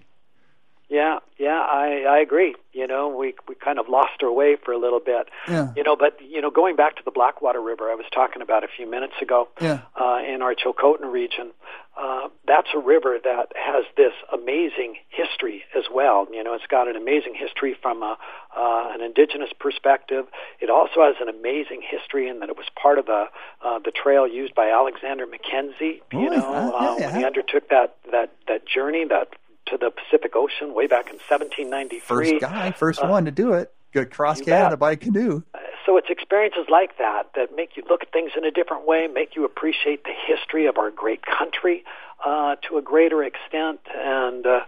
Yeah, 0.90 1.20
yeah, 1.38 1.60
I 1.72 2.04
I 2.10 2.18
agree. 2.20 2.56
You 2.74 2.88
know, 2.88 3.10
we 3.10 3.36
we 3.48 3.54
kind 3.54 3.78
of 3.78 3.88
lost 3.88 4.24
our 4.24 4.32
way 4.32 4.56
for 4.64 4.72
a 4.72 4.78
little 4.80 5.00
bit. 5.00 5.28
Yeah. 5.48 5.72
You 5.76 5.84
know, 5.84 5.96
but 5.96 6.18
you 6.20 6.42
know, 6.42 6.50
going 6.50 6.76
back 6.76 6.96
to 6.96 7.04
the 7.06 7.12
Blackwater 7.12 7.62
River, 7.62 7.92
I 7.92 7.96
was 7.96 8.06
talking 8.14 8.42
about 8.42 8.64
a 8.64 8.68
few 8.76 8.90
minutes 8.90 9.14
ago. 9.22 9.50
Yeah. 9.62 9.82
Uh, 9.96 10.18
in 10.28 10.42
our 10.42 10.56
Chilcotin 10.56 11.12
region, 11.12 11.52
uh, 11.96 12.30
that's 12.48 12.70
a 12.74 12.80
river 12.80 13.18
that 13.24 13.52
has 13.56 13.86
this 13.98 14.14
amazing 14.34 14.96
history 15.10 15.64
as 15.78 15.84
well. 15.94 16.28
You 16.34 16.44
know, 16.44 16.56
it's 16.56 16.66
got 16.68 16.88
an 16.88 16.96
amazing 16.96 17.36
history 17.36 17.76
from 17.80 18.02
a, 18.02 18.18
uh, 18.58 18.92
an 18.94 19.02
indigenous 19.02 19.52
perspective. 19.60 20.26
It 20.60 20.72
also 20.72 21.02
has 21.04 21.16
an 21.22 21.30
amazing 21.30 21.84
history 21.88 22.28
in 22.28 22.40
that 22.40 22.50
it 22.50 22.58
was 22.58 22.66
part 22.82 22.98
of 22.98 23.06
the 23.06 23.26
uh, 23.64 23.78
the 23.78 23.92
trail 23.92 24.28
used 24.28 24.56
by 24.56 24.70
Alexander 24.72 25.28
Mackenzie. 25.28 26.02
You 26.12 26.30
Oh, 26.30 26.36
know, 26.36 26.52
yeah, 26.52 26.70
uh, 26.80 26.96
yeah. 26.98 27.06
when 27.12 27.20
he 27.20 27.26
undertook 27.26 27.70
that 27.70 27.96
that 28.12 28.32
that 28.48 28.66
journey 28.66 29.06
that 29.08 29.30
to 29.70 29.78
the 29.78 29.92
Pacific 29.92 30.36
Ocean 30.36 30.74
way 30.74 30.88
back 30.88 31.08
in 31.08 31.16
1793. 31.16 32.00
First 32.00 32.42
guy, 32.42 32.72
first 32.72 33.04
one 33.04 33.26
to 33.26 33.32
do 33.32 33.54
it. 33.54 33.74
Go 33.92 34.02
across 34.02 34.40
you 34.40 34.46
Canada 34.46 34.72
bet. 34.72 34.80
by 34.80 34.96
canoe. 34.96 35.44
So 35.86 35.98
it's 35.98 36.10
experiences 36.10 36.66
like 36.70 36.98
that 37.00 37.32
that 37.36 37.56
make 37.56 37.76
you 37.76 37.84
look 37.90 38.04
at 38.04 38.12
things 38.12 38.32
in 38.38 38.46
a 38.46 38.52
different 38.52 38.86
way, 38.86 39.08
make 39.08 39.36
you 39.36 39.46
appreciate 39.46 40.04
the 40.04 40.14
history 40.28 40.68
of 40.68 40.78
our 40.78 40.92
great 40.92 41.22
country 41.26 41.84
uh, 42.24 42.56
to 42.70 42.78
a 42.78 42.82
greater 42.82 43.24
extent, 43.24 43.80
and 43.96 44.46
uh, 44.46 44.60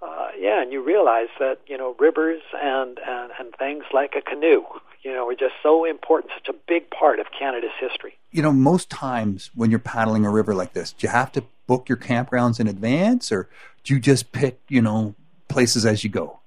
uh, 0.00 0.28
yeah, 0.38 0.62
and 0.62 0.72
you 0.72 0.82
realize 0.82 1.28
that 1.38 1.58
you 1.66 1.76
know 1.76 1.94
rivers 1.98 2.42
and, 2.54 2.98
and 3.06 3.32
and 3.38 3.54
things 3.56 3.84
like 3.92 4.14
a 4.16 4.22
canoe, 4.22 4.62
you 5.02 5.12
know, 5.12 5.28
are 5.28 5.34
just 5.34 5.54
so 5.62 5.84
important, 5.84 6.32
such 6.34 6.48
a 6.48 6.58
big 6.66 6.88
part 6.90 7.18
of 7.18 7.26
Canada's 7.36 7.70
history. 7.80 8.16
You 8.30 8.42
know, 8.42 8.52
most 8.52 8.88
times 8.88 9.50
when 9.54 9.70
you're 9.70 9.78
paddling 9.78 10.24
a 10.24 10.30
river 10.30 10.54
like 10.54 10.72
this, 10.72 10.92
do 10.92 11.06
you 11.06 11.10
have 11.10 11.32
to 11.32 11.44
book 11.66 11.88
your 11.88 11.98
campgrounds 11.98 12.60
in 12.60 12.66
advance, 12.66 13.30
or 13.30 13.48
do 13.84 13.94
you 13.94 14.00
just 14.00 14.32
pick, 14.32 14.60
you 14.68 14.82
know, 14.82 15.14
places 15.48 15.84
as 15.86 16.04
you 16.04 16.10
go? 16.10 16.38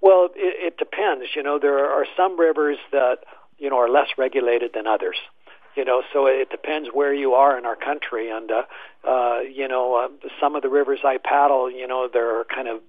Well, 0.00 0.28
it, 0.34 0.74
it 0.74 0.76
depends. 0.76 1.24
You 1.34 1.42
know, 1.42 1.58
there 1.58 1.86
are 1.90 2.06
some 2.16 2.38
rivers 2.38 2.78
that 2.92 3.24
you 3.58 3.70
know 3.70 3.78
are 3.78 3.88
less 3.88 4.08
regulated 4.18 4.72
than 4.74 4.86
others. 4.86 5.16
You 5.76 5.84
know, 5.84 6.02
so 6.12 6.26
it 6.26 6.50
depends 6.50 6.90
where 6.92 7.12
you 7.12 7.34
are 7.34 7.58
in 7.58 7.66
our 7.66 7.74
country, 7.74 8.30
and 8.30 8.50
uh, 8.50 8.62
uh, 9.08 9.40
you 9.40 9.66
know, 9.66 9.96
uh, 9.96 10.28
some 10.40 10.54
of 10.54 10.62
the 10.62 10.68
rivers 10.68 11.00
I 11.04 11.18
paddle, 11.18 11.70
you 11.70 11.88
know, 11.88 12.08
there 12.12 12.38
are 12.38 12.44
kind 12.44 12.68
of 12.68 12.80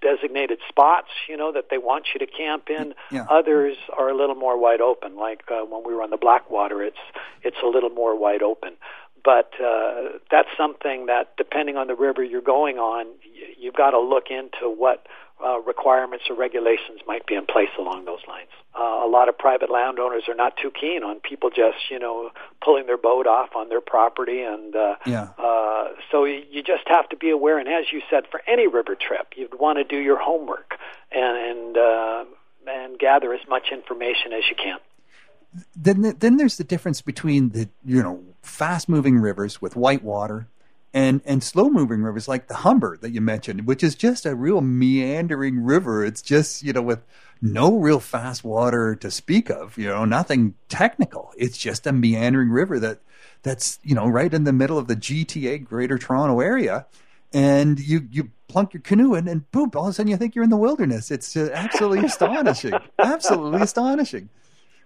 designated 0.00 0.58
spots, 0.68 1.08
you 1.28 1.36
know, 1.36 1.52
that 1.52 1.66
they 1.70 1.78
want 1.78 2.06
you 2.14 2.24
to 2.24 2.26
camp 2.26 2.70
in. 2.70 2.94
Yeah. 3.10 3.26
Others 3.28 3.76
are 3.96 4.08
a 4.08 4.16
little 4.16 4.34
more 4.34 4.58
wide 4.58 4.80
open. 4.80 5.16
Like 5.16 5.42
uh, 5.50 5.64
when 5.64 5.82
we 5.84 5.94
were 5.94 6.02
on 6.02 6.10
the 6.10 6.16
Blackwater, 6.16 6.82
it's 6.82 6.98
it's 7.42 7.56
a 7.62 7.66
little 7.66 7.90
more 7.90 8.16
wide 8.16 8.42
open. 8.42 8.76
But 9.22 9.52
uh, 9.62 10.18
that's 10.30 10.48
something 10.56 11.06
that, 11.06 11.36
depending 11.36 11.76
on 11.76 11.86
the 11.86 11.94
river 11.94 12.22
you're 12.22 12.40
going 12.40 12.78
on, 12.78 13.06
you've 13.58 13.74
got 13.74 13.90
to 13.90 14.00
look 14.00 14.26
into 14.30 14.68
what 14.70 15.06
uh, 15.44 15.58
requirements 15.60 16.24
or 16.28 16.36
regulations 16.36 17.00
might 17.06 17.26
be 17.26 17.34
in 17.34 17.46
place 17.46 17.70
along 17.78 18.04
those 18.04 18.20
lines. 18.28 18.50
Uh, 18.78 19.04
a 19.04 19.08
lot 19.08 19.28
of 19.28 19.36
private 19.36 19.70
landowners 19.70 20.24
are 20.28 20.34
not 20.34 20.54
too 20.60 20.70
keen 20.70 21.02
on 21.02 21.18
people 21.20 21.50
just, 21.50 21.90
you 21.90 21.98
know, 21.98 22.30
pulling 22.62 22.86
their 22.86 22.98
boat 22.98 23.26
off 23.26 23.50
on 23.56 23.68
their 23.68 23.80
property, 23.80 24.42
and 24.42 24.76
uh, 24.76 24.94
Yeah. 25.06 25.28
uh, 25.38 25.88
so 26.10 26.24
you 26.24 26.42
you 26.50 26.62
just 26.62 26.86
have 26.86 27.08
to 27.08 27.16
be 27.16 27.30
aware. 27.30 27.58
And 27.58 27.68
as 27.68 27.86
you 27.90 28.00
said, 28.10 28.24
for 28.30 28.42
any 28.46 28.66
river 28.68 28.94
trip, 28.94 29.28
you'd 29.36 29.58
want 29.58 29.78
to 29.78 29.84
do 29.84 29.96
your 29.96 30.18
homework 30.18 30.74
and 31.10 31.36
and 31.36 31.76
uh, 31.76 32.24
and 32.68 32.98
gather 32.98 33.32
as 33.34 33.40
much 33.48 33.72
information 33.72 34.32
as 34.32 34.44
you 34.48 34.56
can. 34.56 34.78
Then 35.74 36.14
then 36.18 36.36
there's 36.36 36.56
the 36.56 36.64
difference 36.64 37.02
between 37.02 37.50
the 37.50 37.68
you 37.84 38.02
know 38.02 38.22
fast 38.42 38.88
moving 38.88 39.18
rivers 39.18 39.60
with 39.60 39.76
white 39.76 40.02
water 40.02 40.46
and 40.92 41.20
and 41.24 41.42
slow 41.42 41.70
moving 41.70 42.02
rivers 42.02 42.28
like 42.28 42.48
the 42.48 42.56
Humber 42.56 42.96
that 42.98 43.10
you 43.10 43.20
mentioned, 43.20 43.66
which 43.66 43.82
is 43.82 43.94
just 43.94 44.26
a 44.26 44.34
real 44.34 44.60
meandering 44.60 45.62
river. 45.62 46.04
It's 46.04 46.22
just 46.22 46.62
you 46.62 46.72
know 46.72 46.82
with 46.82 47.02
no 47.42 47.76
real 47.76 48.00
fast 48.00 48.44
water 48.44 48.94
to 48.94 49.10
speak 49.10 49.48
of, 49.50 49.78
you 49.78 49.88
know, 49.88 50.04
nothing 50.04 50.54
technical. 50.68 51.32
It's 51.38 51.56
just 51.56 51.86
a 51.86 51.92
meandering 51.92 52.50
river 52.50 52.78
that 52.80 53.00
that's 53.42 53.78
you 53.82 53.94
know 53.94 54.06
right 54.06 54.32
in 54.32 54.44
the 54.44 54.52
middle 54.52 54.78
of 54.78 54.88
the 54.88 54.96
GTA 54.96 55.64
Greater 55.64 55.98
Toronto 55.98 56.40
area, 56.40 56.86
and 57.32 57.78
you 57.78 58.08
you 58.10 58.30
plunk 58.48 58.74
your 58.74 58.82
canoe 58.82 59.14
in 59.14 59.28
and 59.28 59.48
boom, 59.52 59.70
all 59.74 59.84
of 59.84 59.90
a 59.90 59.92
sudden 59.92 60.10
you 60.10 60.16
think 60.16 60.34
you're 60.34 60.44
in 60.44 60.50
the 60.50 60.56
wilderness. 60.56 61.10
It's 61.10 61.36
uh, 61.36 61.50
absolutely 61.52 62.04
astonishing, 62.04 62.74
absolutely 62.98 63.62
astonishing. 63.62 64.28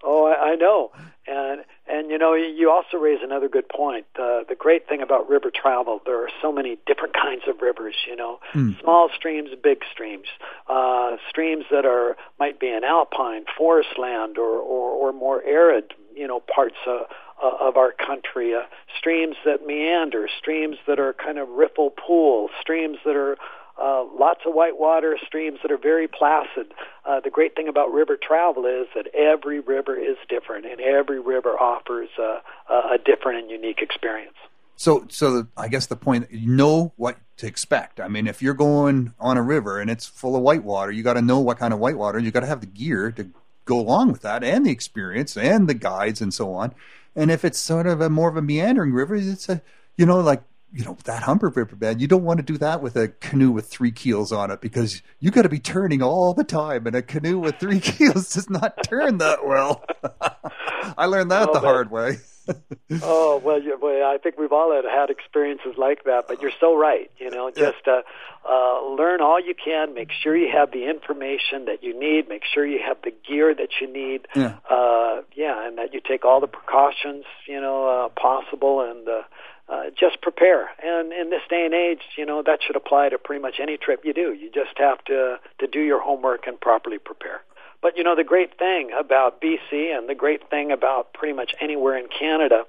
Oh, 0.04 0.26
I, 0.26 0.52
I 0.52 0.54
know, 0.56 0.92
and 1.26 1.64
and 1.86 2.10
you 2.10 2.18
know, 2.18 2.34
you 2.34 2.70
also 2.70 2.96
raise 2.96 3.20
another 3.22 3.48
good 3.48 3.68
point. 3.68 4.06
Uh, 4.18 4.40
the 4.48 4.54
great 4.58 4.88
thing 4.88 5.02
about 5.02 5.28
river 5.28 5.50
travel, 5.54 6.00
there 6.04 6.22
are 6.22 6.30
so 6.42 6.52
many 6.52 6.78
different 6.86 7.14
kinds 7.22 7.42
of 7.48 7.60
rivers. 7.62 7.94
You 8.08 8.16
know, 8.16 8.40
small 8.80 9.08
streams, 9.14 9.50
big 9.62 9.82
streams, 9.90 10.28
uh, 10.68 11.16
streams 11.28 11.64
that 11.70 11.84
are 11.86 12.16
might 12.38 12.60
be 12.60 12.68
in 12.68 12.84
alpine, 12.84 13.44
forest 13.56 13.98
land, 13.98 14.38
or 14.38 14.58
or, 14.58 14.90
or 14.90 15.12
more 15.12 15.42
arid, 15.42 15.94
you 16.14 16.26
know, 16.26 16.40
parts 16.40 16.76
of 16.86 17.06
uh, 17.42 17.56
of 17.60 17.76
our 17.76 17.92
country. 17.92 18.54
Uh, 18.54 18.62
streams 18.98 19.36
that 19.44 19.66
meander, 19.66 20.28
streams 20.38 20.76
that 20.86 20.98
are 20.98 21.12
kind 21.14 21.38
of 21.38 21.48
riffle 21.48 21.90
pool, 21.90 22.48
streams 22.60 22.98
that 23.04 23.16
are 23.16 23.36
uh, 23.80 24.04
lots 24.18 24.40
of 24.46 24.54
white 24.54 24.78
water 24.78 25.16
streams 25.26 25.58
that 25.62 25.72
are 25.72 25.78
very 25.78 26.08
placid. 26.08 26.72
Uh, 27.04 27.20
the 27.20 27.30
great 27.30 27.56
thing 27.56 27.68
about 27.68 27.92
river 27.92 28.16
travel 28.16 28.66
is 28.66 28.86
that 28.94 29.08
every 29.14 29.60
river 29.60 29.96
is 29.96 30.16
different, 30.28 30.66
and 30.66 30.80
every 30.80 31.20
river 31.20 31.58
offers 31.58 32.08
uh, 32.18 32.38
a 32.70 32.98
different 32.98 33.38
and 33.40 33.50
unique 33.50 33.80
experience. 33.80 34.36
So, 34.76 35.06
so 35.08 35.46
I 35.56 35.68
guess 35.68 35.86
the 35.86 35.96
point 35.96 36.30
you 36.30 36.48
know 36.48 36.92
what 36.96 37.18
to 37.38 37.46
expect. 37.46 38.00
I 38.00 38.08
mean, 38.08 38.26
if 38.26 38.42
you're 38.42 38.54
going 38.54 39.14
on 39.20 39.36
a 39.36 39.42
river 39.42 39.80
and 39.80 39.90
it's 39.90 40.06
full 40.06 40.36
of 40.36 40.42
whitewater, 40.42 40.90
you 40.92 41.02
got 41.02 41.14
to 41.14 41.22
know 41.22 41.40
what 41.40 41.58
kind 41.58 41.72
of 41.72 41.80
whitewater. 41.80 42.18
You 42.18 42.30
got 42.30 42.40
to 42.40 42.46
have 42.46 42.60
the 42.60 42.66
gear 42.66 43.10
to 43.12 43.28
go 43.64 43.78
along 43.78 44.12
with 44.12 44.22
that, 44.22 44.44
and 44.44 44.66
the 44.66 44.70
experience, 44.70 45.36
and 45.36 45.68
the 45.68 45.74
guides, 45.74 46.20
and 46.20 46.34
so 46.34 46.52
on. 46.52 46.74
And 47.16 47.30
if 47.30 47.44
it's 47.44 47.58
sort 47.58 47.86
of 47.86 48.00
a 48.00 48.10
more 48.10 48.28
of 48.28 48.36
a 48.36 48.42
meandering 48.42 48.92
river, 48.92 49.14
it's 49.16 49.48
a 49.48 49.62
you 49.96 50.06
know 50.06 50.20
like 50.20 50.42
you 50.74 50.84
know 50.84 50.96
that 51.04 51.22
Humber 51.22 51.48
riverbed. 51.54 52.00
You 52.00 52.08
don't 52.08 52.24
want 52.24 52.38
to 52.38 52.42
do 52.42 52.58
that 52.58 52.82
with 52.82 52.96
a 52.96 53.08
canoe 53.08 53.50
with 53.52 53.66
three 53.68 53.92
keels 53.92 54.32
on 54.32 54.50
it 54.50 54.60
because 54.60 55.00
you 55.20 55.30
got 55.30 55.42
to 55.42 55.48
be 55.48 55.60
turning 55.60 56.02
all 56.02 56.34
the 56.34 56.44
time, 56.44 56.86
and 56.86 56.96
a 56.96 57.02
canoe 57.02 57.38
with 57.38 57.56
three 57.60 57.80
keels 57.92 58.34
does 58.34 58.50
not 58.50 58.82
turn 58.84 59.18
that 59.18 59.46
well. 59.46 59.84
I 60.98 61.06
learned 61.06 61.30
that 61.30 61.48
Oh, 61.48 61.52
the 61.54 61.60
but- 61.60 61.64
hard 61.64 61.90
way. 61.90 62.16
Oh 63.02 63.40
well, 63.42 63.60
you, 63.62 63.78
well, 63.80 64.04
I 64.06 64.18
think 64.22 64.36
we've 64.38 64.52
all 64.52 64.70
had, 64.74 64.84
had 64.84 65.08
experiences 65.08 65.76
like 65.78 66.04
that. 66.04 66.24
But 66.28 66.42
you're 66.42 66.52
so 66.60 66.76
right. 66.76 67.10
You 67.18 67.30
know, 67.30 67.50
just 67.50 67.88
uh, 67.88 68.02
uh, 68.46 68.86
learn 68.94 69.22
all 69.22 69.40
you 69.40 69.54
can. 69.54 69.94
Make 69.94 70.10
sure 70.22 70.36
you 70.36 70.50
have 70.52 70.70
the 70.70 70.88
information 70.90 71.64
that 71.64 71.82
you 71.82 71.98
need. 71.98 72.28
Make 72.28 72.42
sure 72.52 72.66
you 72.66 72.80
have 72.86 72.98
the 73.02 73.12
gear 73.26 73.54
that 73.54 73.70
you 73.80 73.90
need. 73.90 74.28
Yeah. 74.36 74.56
Uh, 74.70 75.22
yeah, 75.34 75.66
and 75.66 75.78
that 75.78 75.94
you 75.94 76.02
take 76.06 76.26
all 76.26 76.40
the 76.42 76.46
precautions 76.46 77.24
you 77.48 77.58
know 77.62 77.88
uh, 77.88 78.08
possible, 78.20 78.82
and 78.82 79.08
uh, 79.08 79.22
uh, 79.68 79.84
just 79.98 80.20
prepare. 80.20 80.68
And 80.82 81.12
in 81.12 81.30
this 81.30 81.42
day 81.48 81.64
and 81.64 81.74
age, 81.74 82.02
you 82.16 82.26
know 82.26 82.42
that 82.42 82.60
should 82.66 82.76
apply 82.76 83.08
to 83.10 83.18
pretty 83.18 83.42
much 83.42 83.56
any 83.60 83.76
trip 83.76 84.00
you 84.04 84.12
do. 84.12 84.32
You 84.32 84.50
just 84.52 84.76
have 84.76 85.02
to 85.04 85.36
to 85.60 85.66
do 85.66 85.80
your 85.80 86.00
homework 86.00 86.46
and 86.46 86.60
properly 86.60 86.98
prepare. 86.98 87.42
But 87.80 87.96
you 87.96 88.04
know 88.04 88.16
the 88.16 88.24
great 88.24 88.58
thing 88.58 88.90
about 88.98 89.40
BC 89.40 89.96
and 89.96 90.08
the 90.08 90.14
great 90.14 90.50
thing 90.50 90.72
about 90.72 91.12
pretty 91.14 91.34
much 91.34 91.54
anywhere 91.60 91.96
in 91.96 92.08
Canada, 92.08 92.64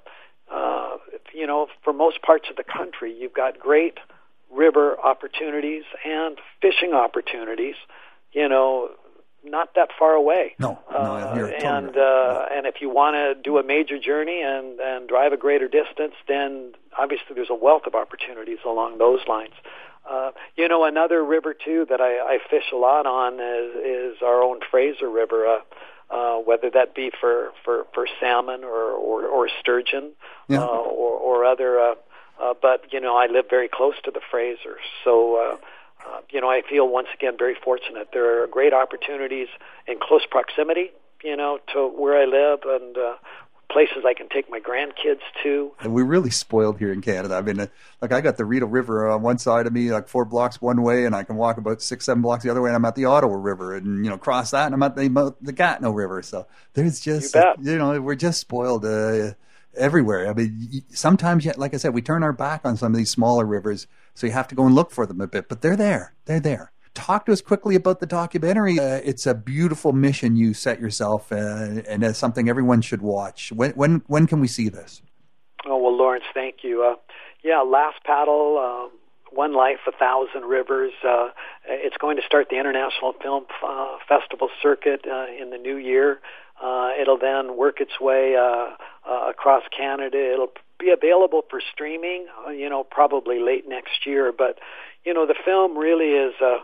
uh, 0.50 0.96
you 1.34 1.46
know, 1.46 1.68
for 1.82 1.92
most 1.92 2.22
parts 2.22 2.48
of 2.50 2.56
the 2.56 2.64
country, 2.64 3.14
you've 3.18 3.34
got 3.34 3.58
great 3.58 3.98
river 4.50 4.98
opportunities 4.98 5.84
and 6.04 6.38
fishing 6.62 6.92
opportunities. 6.92 7.76
You 8.32 8.48
know, 8.48 8.90
not 9.50 9.74
that 9.74 9.90
far 9.98 10.12
away. 10.12 10.54
No, 10.58 10.78
no, 10.90 10.96
uh, 10.96 11.50
and 11.62 11.96
uh, 11.96 12.46
and 12.52 12.66
if 12.66 12.80
you 12.80 12.90
want 12.90 13.14
to 13.14 13.34
do 13.40 13.58
a 13.58 13.62
major 13.62 13.98
journey 13.98 14.42
and 14.42 14.80
and 14.80 15.08
drive 15.08 15.32
a 15.32 15.36
greater 15.36 15.68
distance, 15.68 16.14
then 16.28 16.72
obviously 16.98 17.34
there's 17.34 17.50
a 17.50 17.54
wealth 17.54 17.86
of 17.86 17.94
opportunities 17.94 18.58
along 18.64 18.98
those 18.98 19.20
lines. 19.26 19.54
Uh, 20.08 20.30
you 20.56 20.68
know, 20.68 20.84
another 20.84 21.24
river 21.24 21.52
too 21.54 21.86
that 21.88 22.00
I, 22.00 22.18
I 22.18 22.38
fish 22.48 22.64
a 22.72 22.76
lot 22.76 23.06
on 23.06 23.34
is, 23.40 24.14
is 24.14 24.22
our 24.22 24.42
own 24.42 24.60
Fraser 24.70 25.08
River. 25.10 25.46
Uh, 25.46 25.58
uh, 26.08 26.36
whether 26.36 26.70
that 26.70 26.94
be 26.94 27.10
for, 27.20 27.50
for, 27.64 27.84
for 27.92 28.06
salmon 28.20 28.62
or, 28.62 28.92
or, 28.92 29.26
or 29.26 29.48
sturgeon 29.60 30.12
Yeah. 30.46 30.60
uh, 30.60 30.66
or, 30.66 31.18
or 31.18 31.44
other. 31.44 31.80
Uh, 31.80 31.94
uh, 32.40 32.54
but 32.60 32.92
you 32.92 33.00
know, 33.00 33.16
I 33.16 33.26
live 33.26 33.46
very 33.50 33.68
close 33.68 33.94
to 34.04 34.10
the 34.10 34.20
Fraser, 34.30 34.76
so 35.04 35.36
uh, 35.36 35.56
uh, 36.06 36.20
you 36.30 36.40
know, 36.40 36.48
I 36.48 36.62
feel 36.68 36.88
once 36.88 37.08
again 37.14 37.36
very 37.38 37.54
fortunate. 37.54 38.08
There 38.12 38.42
are 38.42 38.46
great 38.46 38.72
opportunities 38.72 39.48
in 39.86 39.98
close 40.00 40.24
proximity, 40.30 40.90
you 41.22 41.36
know, 41.36 41.58
to 41.72 41.88
where 41.88 42.16
I 42.20 42.24
live 42.24 42.60
and 42.64 42.96
uh, 42.96 43.14
places 43.70 44.04
I 44.06 44.14
can 44.14 44.28
take 44.28 44.48
my 44.48 44.60
grandkids 44.60 45.20
to. 45.42 45.72
And 45.80 45.92
we're 45.92 46.04
really 46.04 46.30
spoiled 46.30 46.78
here 46.78 46.92
in 46.92 47.00
Canada. 47.02 47.34
I 47.34 47.42
mean, 47.42 47.58
uh, 47.58 47.66
like 48.00 48.12
I 48.12 48.20
got 48.20 48.36
the 48.36 48.44
Rideau 48.44 48.66
River 48.66 49.08
on 49.08 49.22
one 49.22 49.38
side 49.38 49.66
of 49.66 49.72
me, 49.72 49.90
like 49.90 50.08
four 50.08 50.24
blocks 50.24 50.62
one 50.62 50.82
way, 50.82 51.04
and 51.04 51.14
I 51.14 51.24
can 51.24 51.36
walk 51.36 51.58
about 51.58 51.82
six, 51.82 52.04
seven 52.06 52.22
blocks 52.22 52.44
the 52.44 52.50
other 52.50 52.62
way, 52.62 52.70
and 52.70 52.76
I'm 52.76 52.84
at 52.84 52.94
the 52.94 53.06
Ottawa 53.06 53.34
River, 53.36 53.74
and 53.74 54.04
you 54.04 54.10
know, 54.10 54.18
cross 54.18 54.52
that, 54.52 54.66
and 54.66 54.74
I'm 54.74 54.82
at 54.82 54.94
the 54.94 55.34
the 55.40 55.52
Gatineau 55.52 55.90
River. 55.90 56.22
So 56.22 56.46
there's 56.74 57.00
just, 57.00 57.34
You 57.34 57.40
bet. 57.40 57.56
you 57.62 57.78
know, 57.78 58.00
we're 58.00 58.14
just 58.14 58.40
spoiled 58.40 58.84
uh, 58.84 59.32
everywhere. 59.76 60.28
I 60.28 60.34
mean, 60.34 60.82
sometimes, 60.90 61.46
like 61.56 61.74
I 61.74 61.76
said, 61.76 61.94
we 61.94 62.02
turn 62.02 62.22
our 62.22 62.32
back 62.32 62.62
on 62.64 62.76
some 62.76 62.92
of 62.92 62.98
these 62.98 63.10
smaller 63.10 63.44
rivers, 63.44 63.86
so 64.14 64.26
you 64.26 64.32
have 64.32 64.48
to 64.48 64.54
go 64.54 64.66
and 64.66 64.74
look 64.74 64.90
for 64.90 65.06
them 65.06 65.20
a 65.20 65.26
bit, 65.26 65.48
but 65.48 65.62
they're 65.62 65.76
there, 65.76 66.14
they're 66.24 66.40
there. 66.40 66.72
talk 66.94 67.26
to 67.26 67.32
us 67.32 67.40
quickly 67.40 67.74
about 67.74 68.00
the 68.00 68.06
documentary. 68.06 68.78
Uh, 68.80 69.00
it's 69.04 69.26
a 69.26 69.34
beautiful 69.34 69.92
mission 69.92 70.36
you 70.36 70.54
set 70.54 70.80
yourself, 70.80 71.30
uh, 71.30 71.36
and 71.88 72.02
it's 72.02 72.18
something 72.18 72.48
everyone 72.48 72.80
should 72.80 73.02
watch. 73.02 73.52
When 73.52 73.72
when 73.72 74.02
when 74.06 74.26
can 74.26 74.40
we 74.40 74.48
see 74.48 74.68
this? 74.68 75.02
Oh 75.66 75.76
well, 75.76 75.96
Lawrence, 75.96 76.24
thank 76.32 76.56
you. 76.62 76.84
Uh, 76.84 76.96
yeah, 77.44 77.60
last 77.60 78.02
paddle. 78.04 78.58
Um, 78.58 78.90
one 79.32 79.54
Life, 79.54 79.80
A 79.86 79.92
Thousand 79.92 80.44
Rivers. 80.48 80.92
Uh, 81.06 81.28
it's 81.68 81.96
going 81.98 82.16
to 82.16 82.22
start 82.22 82.48
the 82.50 82.58
International 82.58 83.12
Film 83.22 83.44
uh, 83.62 83.98
Festival 84.08 84.48
circuit 84.62 85.04
uh, 85.06 85.26
in 85.40 85.50
the 85.50 85.58
new 85.58 85.76
year. 85.76 86.20
Uh, 86.62 86.90
it'll 87.00 87.18
then 87.18 87.56
work 87.56 87.80
its 87.80 88.00
way 88.00 88.34
uh, 88.34 88.70
uh, 89.08 89.30
across 89.30 89.62
Canada. 89.76 90.18
It'll 90.32 90.52
be 90.78 90.90
available 90.90 91.42
for 91.48 91.60
streaming, 91.72 92.26
uh, 92.46 92.50
you 92.50 92.68
know, 92.68 92.84
probably 92.84 93.38
late 93.40 93.68
next 93.68 94.06
year. 94.06 94.32
But 94.36 94.58
you 95.04 95.14
know, 95.14 95.26
the 95.26 95.36
film 95.44 95.76
really 95.76 96.10
is. 96.10 96.34
Uh, 96.40 96.58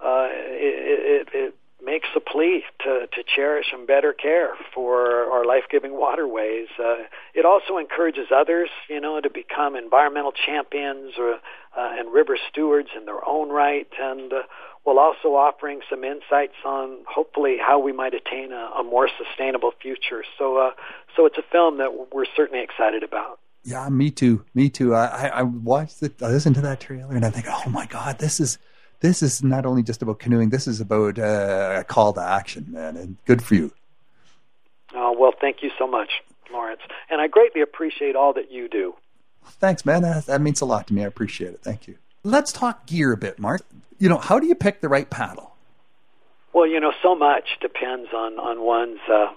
uh, 0.00 0.28
it, 0.30 1.26
it, 1.26 1.28
it 1.34 1.54
makes 1.84 2.08
a 2.16 2.20
plea 2.20 2.64
to, 2.80 3.06
to 3.12 3.22
cherish 3.34 3.66
and 3.72 3.86
better 3.86 4.12
care 4.12 4.50
for 4.74 5.30
our 5.30 5.44
life-giving 5.44 5.92
waterways. 5.92 6.68
Uh, 6.78 6.96
it 7.34 7.44
also 7.44 7.78
encourages 7.78 8.26
others, 8.34 8.68
you 8.88 9.00
know, 9.00 9.20
to 9.20 9.30
become 9.30 9.76
environmental 9.76 10.32
champions 10.32 11.12
or, 11.18 11.38
uh, 11.78 11.90
and 11.96 12.12
river 12.12 12.36
stewards 12.50 12.88
in 12.96 13.04
their 13.04 13.26
own 13.26 13.50
right, 13.50 13.88
and 14.00 14.32
uh, 14.32 14.42
while 14.82 14.98
also 14.98 15.36
offering 15.36 15.80
some 15.88 16.02
insights 16.02 16.56
on 16.64 16.98
hopefully 17.06 17.56
how 17.60 17.78
we 17.78 17.92
might 17.92 18.14
attain 18.14 18.52
a, 18.52 18.80
a 18.80 18.82
more 18.82 19.08
sustainable 19.16 19.72
future. 19.80 20.24
So, 20.38 20.56
uh, 20.58 20.70
so 21.14 21.26
it's 21.26 21.38
a 21.38 21.42
film 21.52 21.78
that 21.78 21.90
we're 22.12 22.24
certainly 22.34 22.64
excited 22.64 23.02
about. 23.02 23.38
Yeah, 23.62 23.88
me 23.90 24.10
too. 24.10 24.44
Me 24.54 24.68
too. 24.70 24.94
I, 24.94 25.28
I 25.28 25.42
watched 25.42 26.02
it, 26.02 26.22
I 26.22 26.28
listened 26.28 26.54
to 26.56 26.62
that 26.62 26.80
trailer, 26.80 27.14
and 27.14 27.24
I 27.24 27.30
think, 27.30 27.46
oh 27.48 27.68
my 27.70 27.86
god, 27.86 28.18
this 28.18 28.40
is 28.40 28.58
this 29.00 29.22
is 29.22 29.44
not 29.44 29.64
only 29.64 29.84
just 29.84 30.02
about 30.02 30.18
canoeing. 30.18 30.48
This 30.48 30.66
is 30.66 30.80
about 30.80 31.18
uh, 31.18 31.76
a 31.78 31.84
call 31.84 32.12
to 32.14 32.20
action, 32.20 32.66
man. 32.70 32.96
And 32.96 33.16
good 33.26 33.42
for 33.42 33.54
you. 33.54 33.72
Oh 34.94 35.14
well, 35.16 35.32
thank 35.40 35.62
you 35.62 35.70
so 35.78 35.86
much, 35.86 36.10
Lawrence, 36.50 36.80
and 37.10 37.20
I 37.20 37.28
greatly 37.28 37.60
appreciate 37.60 38.16
all 38.16 38.32
that 38.32 38.50
you 38.50 38.68
do. 38.68 38.94
Thanks, 39.44 39.84
man. 39.84 40.02
That, 40.02 40.40
means 40.40 40.60
a 40.60 40.64
lot 40.64 40.86
to 40.88 40.94
me. 40.94 41.02
I 41.02 41.06
appreciate 41.06 41.54
it. 41.54 41.60
Thank 41.62 41.88
you. 41.88 41.96
Let's 42.22 42.52
talk 42.52 42.86
gear 42.86 43.12
a 43.12 43.16
bit, 43.16 43.38
Mark. 43.38 43.62
You 43.98 44.08
know, 44.08 44.18
how 44.18 44.38
do 44.38 44.46
you 44.46 44.54
pick 44.54 44.80
the 44.80 44.88
right 44.88 45.08
paddle? 45.08 45.52
Well, 46.52 46.66
you 46.66 46.80
know, 46.80 46.92
so 47.02 47.14
much 47.14 47.58
depends 47.60 48.08
on 48.14 48.38
on 48.38 48.62
one's 48.62 49.00
uh, 49.12 49.32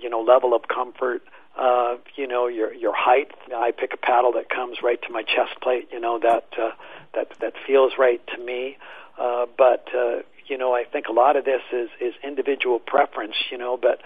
you 0.00 0.08
know 0.08 0.20
level 0.20 0.54
of 0.54 0.68
comfort. 0.68 1.22
Uh, 1.56 1.96
you 2.16 2.26
know, 2.26 2.46
your 2.46 2.72
your 2.72 2.94
height. 2.94 3.32
I 3.54 3.72
pick 3.72 3.92
a 3.92 3.96
paddle 3.96 4.32
that 4.32 4.48
comes 4.48 4.78
right 4.82 5.00
to 5.02 5.12
my 5.12 5.22
chest 5.22 5.60
plate. 5.60 5.88
You 5.92 6.00
know 6.00 6.18
that 6.20 6.46
uh, 6.60 6.70
that 7.14 7.32
that 7.40 7.54
feels 7.66 7.92
right 7.98 8.24
to 8.28 8.38
me. 8.38 8.78
Uh, 9.18 9.46
but 9.56 9.88
uh, 9.94 10.22
you 10.46 10.56
know, 10.56 10.74
I 10.74 10.84
think 10.84 11.08
a 11.08 11.12
lot 11.12 11.36
of 11.36 11.44
this 11.44 11.62
is 11.72 11.88
is 12.00 12.14
individual 12.22 12.78
preference. 12.78 13.34
You 13.50 13.58
know, 13.58 13.76
but 13.76 14.00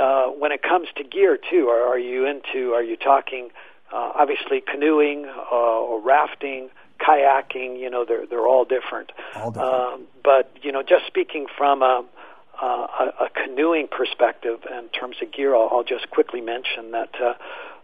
uh, 0.00 0.26
when 0.26 0.52
it 0.52 0.62
comes 0.62 0.88
to 0.96 1.04
gear 1.04 1.38
too, 1.38 1.68
are, 1.68 1.88
are 1.88 1.98
you 1.98 2.26
into? 2.26 2.72
Are 2.72 2.82
you 2.82 2.96
talking? 2.96 3.50
Uh, 3.92 4.12
obviously, 4.14 4.60
canoeing 4.60 5.26
uh, 5.26 5.54
or 5.54 6.00
rafting, 6.00 6.70
kayaking. 7.00 7.78
You 7.78 7.90
know, 7.90 8.04
they're 8.04 8.26
they're 8.26 8.46
all 8.46 8.64
different. 8.64 9.12
All 9.34 9.50
different. 9.50 9.74
Um, 9.74 10.06
but 10.24 10.50
you 10.62 10.72
know, 10.72 10.82
just 10.82 11.06
speaking 11.06 11.46
from 11.56 11.82
a, 11.82 12.04
a, 12.60 12.64
a 12.66 13.28
canoeing 13.34 13.88
perspective 13.88 14.60
in 14.70 14.88
terms 14.88 15.16
of 15.22 15.32
gear, 15.32 15.54
I'll, 15.54 15.68
I'll 15.70 15.84
just 15.84 16.10
quickly 16.10 16.40
mention 16.40 16.92
that. 16.92 17.10
Uh, 17.20 17.34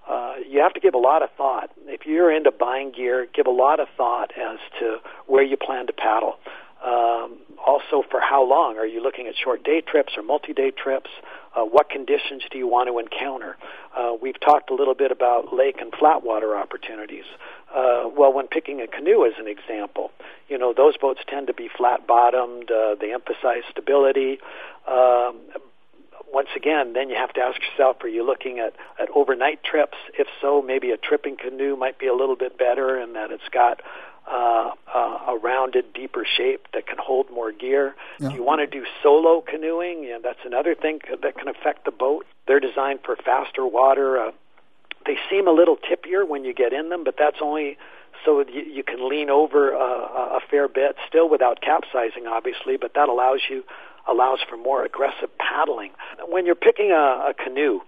uh, 0.09 0.35
you 0.49 0.61
have 0.61 0.75
to 0.75 0.81
give 0.81 0.95
a 0.95 0.99
lot 0.99 1.23
of 1.23 1.31
thought. 1.37 1.71
If 1.87 2.07
you're 2.07 2.31
into 2.35 2.51
buying 2.51 2.91
gear, 2.91 3.29
give 3.33 3.47
a 3.47 3.53
lot 3.53 3.79
of 3.79 3.87
thought 3.97 4.33
as 4.37 4.59
to 4.81 4.97
where 5.27 5.45
you 5.45 5.57
plan 5.57 5.87
to 5.87 5.93
paddle. 5.93 6.39
Um, 6.85 7.39
also, 7.65 8.03
for 8.11 8.21
how 8.21 8.45
long? 8.45 8.77
Are 8.77 8.87
you 8.87 9.03
looking 9.03 9.29
at 9.29 9.35
short 9.37 9.63
day 9.63 9.81
trips 9.81 10.15
or 10.17 10.23
multi 10.23 10.53
day 10.53 10.71
trips? 10.71 11.11
Uh, 11.55 11.63
what 11.63 11.91
conditions 11.91 12.43
do 12.51 12.59
you 12.59 12.67
want 12.67 12.89
to 12.89 12.99
encounter? 12.99 13.57
Uh, 13.97 14.15
we've 14.21 14.41
talked 14.41 14.71
a 14.71 14.75
little 14.75 14.95
bit 14.95 15.13
about 15.13 15.55
lake 15.55 15.77
and 15.81 15.93
flat 15.95 16.25
water 16.25 16.57
opportunities. 16.57 17.25
Uh, 17.75 18.09
well, 18.17 18.33
when 18.33 18.49
picking 18.49 18.81
a 18.81 18.87
canoe 18.87 19.25
as 19.25 19.35
an 19.39 19.47
example, 19.47 20.11
you 20.49 20.59
know, 20.59 20.73
those 20.73 20.97
boats 20.97 21.21
tend 21.29 21.47
to 21.47 21.55
be 21.55 21.69
flat 21.77 22.07
bottomed, 22.07 22.71
uh, 22.71 22.97
they 23.01 23.13
emphasize 23.13 23.63
stability. 23.71 24.39
Um, 24.89 25.41
once 26.33 26.49
again, 26.57 26.95
then 26.95 27.11
you 27.11 27.17
have 27.17 27.33
to 27.35 27.41
ask 27.41 27.61
yourself, 27.61 27.99
are 28.03 28.09
you 28.09 28.25
looking 28.25 28.59
at, 28.59 28.75
at 28.99 29.09
overnight 29.15 29.63
trips? 29.63 29.99
If 30.19 30.27
so, 30.41 30.63
maybe 30.63 30.91
a 30.91 30.97
tripping 30.97 31.37
canoe 31.37 31.77
might 31.77 31.99
be 31.99 32.07
a 32.07 32.15
little 32.15 32.37
bit 32.37 32.59
better 32.59 32.99
in 32.99 33.13
that 33.13 33.31
it's 33.31 33.49
got 33.53 33.81
uh, 34.31 34.71
uh, 34.95 35.19
a 35.29 35.39
rounded, 35.43 35.93
deeper 35.93 36.25
shape 36.25 36.67
that 36.75 36.87
can 36.87 36.99
hold 36.99 37.31
more 37.31 37.53
gear. 37.53 37.95
Yeah. 38.19 38.29
If 38.29 38.35
you 38.35 38.45
want 38.45 38.61
to 38.61 38.67
do 38.67 38.87
solo 39.03 39.41
canoeing, 39.41 40.05
yeah, 40.05 40.19
that's 40.23 40.41
another 40.45 40.75
thing 40.75 41.01
that 41.23 41.37
can 41.37 41.49
affect 41.49 41.85
the 41.85 41.91
boat. 41.91 42.27
They're 42.47 42.61
designed 42.61 43.01
for 43.05 43.17
faster 43.17 43.67
water. 43.67 44.19
Uh, 44.19 44.31
they 45.07 45.17
seem 45.31 45.49
a 45.49 45.53
little 45.53 45.77
tippier 45.77 46.27
when 46.27 46.45
you 46.45 46.55
get 46.55 46.73
in 46.73 46.89
them, 46.89 47.05
but 47.05 47.17
that's 47.19 47.39
only 47.43 47.79
so 48.25 48.41
you, 48.41 48.63
you 48.63 48.83
can 48.85 49.09
lean 49.09 49.31
over 49.31 49.75
uh, 49.75 50.37
a 50.37 50.41
fair 50.51 50.69
bit, 50.69 50.97
still 51.09 51.29
without 51.29 51.61
capsizing, 51.61 52.27
obviously, 52.27 52.77
but 52.77 52.95
that 52.95 53.09
allows 53.09 53.41
you 53.51 53.65
allows 54.09 54.41
for 54.49 54.57
more 54.57 54.85
aggressive 54.85 55.31
paddling. 55.39 55.91
When 56.29 56.45
you're 56.45 56.57
picking 56.57 56.91
a, 56.91 57.31
a 57.31 57.35
canoe, 57.35 57.81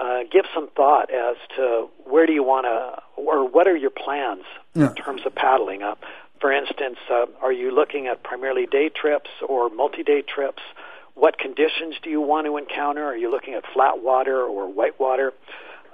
uh, 0.00 0.20
give 0.30 0.44
some 0.54 0.68
thought 0.76 1.10
as 1.10 1.36
to 1.56 1.88
where 2.04 2.26
do 2.26 2.32
you 2.32 2.42
want 2.42 2.64
to, 2.64 3.02
or 3.20 3.46
what 3.46 3.68
are 3.68 3.76
your 3.76 3.90
plans 3.90 4.44
yeah. 4.74 4.88
in 4.88 4.94
terms 4.94 5.22
of 5.26 5.34
paddling. 5.34 5.82
Uh, 5.82 5.94
for 6.40 6.50
instance, 6.52 6.96
uh, 7.10 7.26
are 7.42 7.52
you 7.52 7.70
looking 7.74 8.06
at 8.06 8.22
primarily 8.22 8.66
day 8.66 8.88
trips 8.88 9.30
or 9.46 9.68
multi-day 9.68 10.22
trips? 10.22 10.62
What 11.14 11.38
conditions 11.38 11.96
do 12.02 12.08
you 12.08 12.20
want 12.20 12.46
to 12.46 12.56
encounter? 12.56 13.04
Are 13.04 13.16
you 13.16 13.30
looking 13.30 13.54
at 13.54 13.64
flat 13.74 14.02
water 14.02 14.40
or 14.40 14.72
white 14.72 14.98
water? 14.98 15.34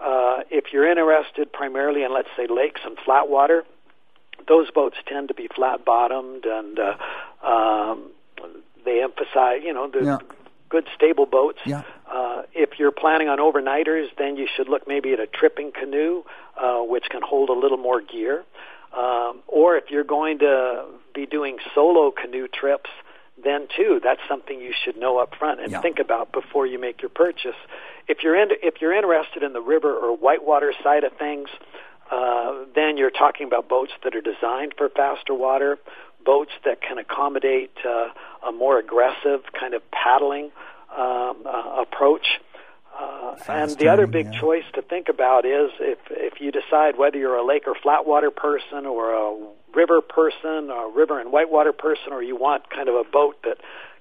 Uh, 0.00 0.42
if 0.50 0.72
you're 0.72 0.88
interested 0.88 1.52
primarily 1.52 2.04
in, 2.04 2.12
let's 2.14 2.28
say, 2.36 2.46
lakes 2.48 2.82
and 2.84 2.96
flat 3.04 3.28
water, 3.28 3.64
those 4.46 4.70
boats 4.70 4.96
tend 5.08 5.28
to 5.28 5.34
be 5.34 5.48
flat 5.48 5.84
bottomed 5.84 6.44
and 6.44 6.78
uh, 6.78 6.96
um, 7.44 8.10
they 8.84 9.02
emphasize, 9.02 9.62
you 9.64 9.72
know, 9.72 9.90
the 9.90 10.04
yeah. 10.04 10.18
good 10.68 10.86
stable 10.94 11.26
boats. 11.26 11.58
Yeah. 11.66 11.82
If 12.56 12.78
you're 12.78 12.92
planning 12.92 13.28
on 13.28 13.38
overnighters, 13.38 14.06
then 14.18 14.36
you 14.36 14.48
should 14.54 14.68
look 14.68 14.88
maybe 14.88 15.12
at 15.12 15.20
a 15.20 15.26
tripping 15.26 15.72
canoe, 15.72 16.22
uh, 16.56 16.80
which 16.80 17.04
can 17.10 17.20
hold 17.22 17.50
a 17.50 17.52
little 17.52 17.76
more 17.76 18.00
gear. 18.00 18.44
Um, 18.96 19.40
or 19.46 19.76
if 19.76 19.90
you're 19.90 20.04
going 20.04 20.38
to 20.38 20.86
be 21.14 21.26
doing 21.26 21.58
solo 21.74 22.10
canoe 22.10 22.48
trips, 22.48 22.88
then 23.42 23.68
too, 23.76 24.00
that's 24.02 24.20
something 24.28 24.58
you 24.60 24.72
should 24.84 24.96
know 24.96 25.18
up 25.18 25.34
front 25.38 25.60
and 25.60 25.70
yeah. 25.72 25.82
think 25.82 25.98
about 25.98 26.32
before 26.32 26.66
you 26.66 26.78
make 26.78 27.02
your 27.02 27.10
purchase. 27.10 27.56
If 28.08 28.22
you're 28.22 28.40
in, 28.40 28.48
if 28.62 28.80
you're 28.80 28.94
interested 28.94 29.42
in 29.42 29.52
the 29.52 29.60
river 29.60 29.94
or 29.94 30.16
whitewater 30.16 30.72
side 30.82 31.04
of 31.04 31.12
things, 31.18 31.50
uh, 32.10 32.64
then 32.74 32.96
you're 32.96 33.10
talking 33.10 33.46
about 33.46 33.68
boats 33.68 33.92
that 34.04 34.14
are 34.14 34.22
designed 34.22 34.74
for 34.78 34.88
faster 34.88 35.34
water 35.34 35.78
boats 36.26 36.50
that 36.64 36.82
can 36.82 36.98
accommodate 36.98 37.70
uh, 37.88 38.08
a 38.46 38.52
more 38.52 38.78
aggressive 38.78 39.40
kind 39.58 39.72
of 39.72 39.82
paddling 39.92 40.50
um, 40.96 41.42
uh, 41.46 41.82
approach. 41.82 42.26
Uh, 42.98 43.36
and 43.48 43.70
the 43.72 43.88
other 43.88 44.06
big 44.06 44.26
yeah. 44.32 44.40
choice 44.40 44.64
to 44.72 44.80
think 44.80 45.08
about 45.10 45.44
is 45.44 45.70
if 45.80 45.98
if 46.10 46.40
you 46.40 46.50
decide 46.50 46.96
whether 46.96 47.18
you're 47.18 47.36
a 47.36 47.44
lake 47.44 47.64
or 47.66 47.74
flatwater 47.74 48.34
person 48.34 48.86
or 48.86 49.12
a 49.12 49.36
river 49.74 50.00
person, 50.00 50.70
or 50.70 50.88
a 50.88 50.90
river 50.90 51.20
and 51.20 51.30
whitewater 51.30 51.72
person, 51.72 52.12
or 52.12 52.22
you 52.22 52.34
want 52.34 52.70
kind 52.70 52.88
of 52.88 52.94
a 52.94 53.04
boat 53.04 53.36
that 53.44 53.58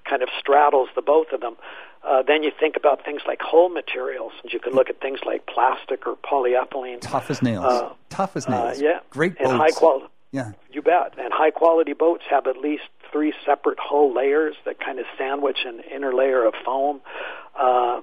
kind 0.08 0.22
of 0.22 0.30
straddles 0.40 0.88
the 0.94 1.02
both 1.02 1.28
of 1.32 1.40
them. 1.40 1.56
Uh, 2.02 2.22
then 2.22 2.42
you 2.42 2.52
think 2.58 2.76
about 2.76 3.04
things 3.04 3.20
like 3.26 3.40
hull 3.42 3.68
materials, 3.68 4.32
and 4.42 4.52
you 4.52 4.60
can 4.60 4.72
look 4.72 4.88
at 4.88 5.00
things 5.00 5.18
like 5.26 5.44
plastic 5.46 6.06
or 6.06 6.16
polyethylene. 6.16 7.00
Tough 7.00 7.30
as 7.30 7.42
nails. 7.42 7.64
Uh, 7.64 7.92
Tough 8.08 8.36
as 8.36 8.48
nails. 8.48 8.78
Uh, 8.78 8.82
yeah. 8.82 9.00
Great 9.10 9.36
boats. 9.36 9.50
And 9.50 9.58
high 9.58 9.70
quality. 9.70 10.06
Yeah. 10.30 10.52
You 10.70 10.82
bet. 10.82 11.14
And 11.18 11.32
high 11.32 11.50
quality 11.50 11.92
boats 11.92 12.22
have 12.30 12.46
at 12.46 12.58
least 12.58 12.84
three 13.12 13.32
separate 13.44 13.78
hull 13.80 14.14
layers 14.14 14.54
that 14.64 14.78
kind 14.80 14.98
of 14.98 15.06
sandwich 15.18 15.58
an 15.64 15.80
inner 15.94 16.12
layer 16.14 16.44
of 16.46 16.54
foam. 16.64 17.00
Uh, 17.58 18.00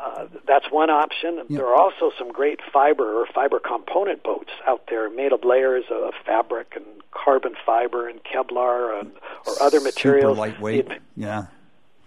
uh, 0.00 0.26
that's 0.46 0.64
one 0.70 0.88
option. 0.88 1.36
Yep. 1.36 1.46
There 1.50 1.66
are 1.66 1.74
also 1.74 2.10
some 2.18 2.32
great 2.32 2.60
fiber 2.72 3.20
or 3.20 3.26
fiber 3.26 3.60
component 3.60 4.22
boats 4.22 4.50
out 4.66 4.84
there 4.88 5.10
made 5.10 5.32
of 5.32 5.44
layers 5.44 5.84
of 5.90 6.14
fabric 6.24 6.72
and 6.74 6.84
carbon 7.10 7.54
fiber 7.66 8.08
and 8.08 8.20
Kevlar 8.24 8.98
and, 8.98 9.12
or 9.46 9.62
other 9.62 9.80
materials. 9.80 10.36
Super 10.36 10.48
lightweight. 10.52 10.88
The, 10.88 10.98
yeah. 11.16 11.46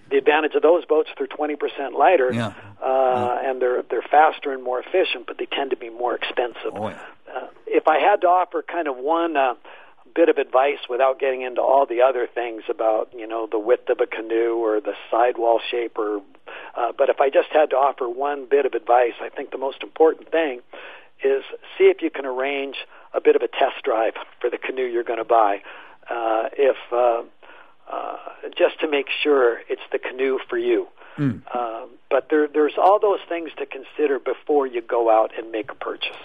The 0.09 0.17
advantage 0.17 0.53
of 0.55 0.61
those 0.61 0.85
boats, 0.85 1.09
they're 1.17 1.27
20% 1.27 1.57
lighter, 1.97 2.31
yeah. 2.33 2.53
Uh, 2.81 3.39
yeah. 3.41 3.49
and 3.49 3.61
they're 3.61 3.81
they're 3.89 4.01
faster 4.01 4.51
and 4.51 4.63
more 4.63 4.79
efficient, 4.79 5.25
but 5.27 5.37
they 5.37 5.45
tend 5.45 5.69
to 5.71 5.77
be 5.77 5.89
more 5.89 6.15
expensive. 6.15 6.73
Oh, 6.73 6.89
yeah. 6.89 6.99
uh, 7.33 7.47
if 7.67 7.87
I 7.87 7.99
had 7.99 8.21
to 8.21 8.27
offer 8.27 8.63
kind 8.63 8.87
of 8.87 8.97
one 8.97 9.37
uh, 9.37 9.53
bit 10.15 10.29
of 10.29 10.37
advice 10.37 10.79
without 10.89 11.19
getting 11.19 11.41
into 11.41 11.61
all 11.61 11.85
the 11.85 12.01
other 12.01 12.27
things 12.27 12.63
about 12.69 13.09
you 13.15 13.27
know 13.27 13.47
the 13.49 13.59
width 13.59 13.89
of 13.89 13.99
a 13.99 14.07
canoe 14.07 14.55
or 14.55 14.79
the 14.79 14.93
sidewall 15.09 15.59
shape 15.71 15.97
or 15.97 16.21
uh, 16.75 16.91
but 16.97 17.09
if 17.09 17.19
I 17.19 17.29
just 17.29 17.49
had 17.51 17.69
to 17.71 17.75
offer 17.75 18.09
one 18.09 18.45
bit 18.49 18.65
of 18.65 18.73
advice, 18.73 19.13
I 19.21 19.29
think 19.29 19.51
the 19.51 19.57
most 19.57 19.83
important 19.83 20.31
thing 20.31 20.61
is 21.23 21.43
see 21.77 21.85
if 21.85 22.01
you 22.01 22.09
can 22.09 22.25
arrange 22.25 22.75
a 23.13 23.21
bit 23.21 23.35
of 23.35 23.41
a 23.41 23.47
test 23.47 23.83
drive 23.83 24.13
for 24.41 24.49
the 24.49 24.57
canoe 24.57 24.85
you're 24.85 25.03
going 25.03 25.19
to 25.19 25.25
buy. 25.25 25.61
Uh, 26.09 26.49
if 26.57 26.75
uh, 26.91 27.23
uh, 27.91 28.17
just 28.57 28.79
to 28.81 28.89
make 28.89 29.07
sure 29.21 29.59
it's 29.69 29.81
the 29.91 29.99
canoe 29.99 30.39
for 30.49 30.57
you. 30.57 30.87
Mm. 31.17 31.43
Um, 31.55 31.89
but 32.09 32.27
there, 32.29 32.47
there's 32.47 32.73
all 32.77 32.99
those 32.99 33.19
things 33.29 33.51
to 33.57 33.65
consider 33.65 34.19
before 34.19 34.65
you 34.67 34.81
go 34.81 35.09
out 35.09 35.31
and 35.37 35.51
make 35.51 35.71
a 35.71 35.75
purchase. 35.75 36.17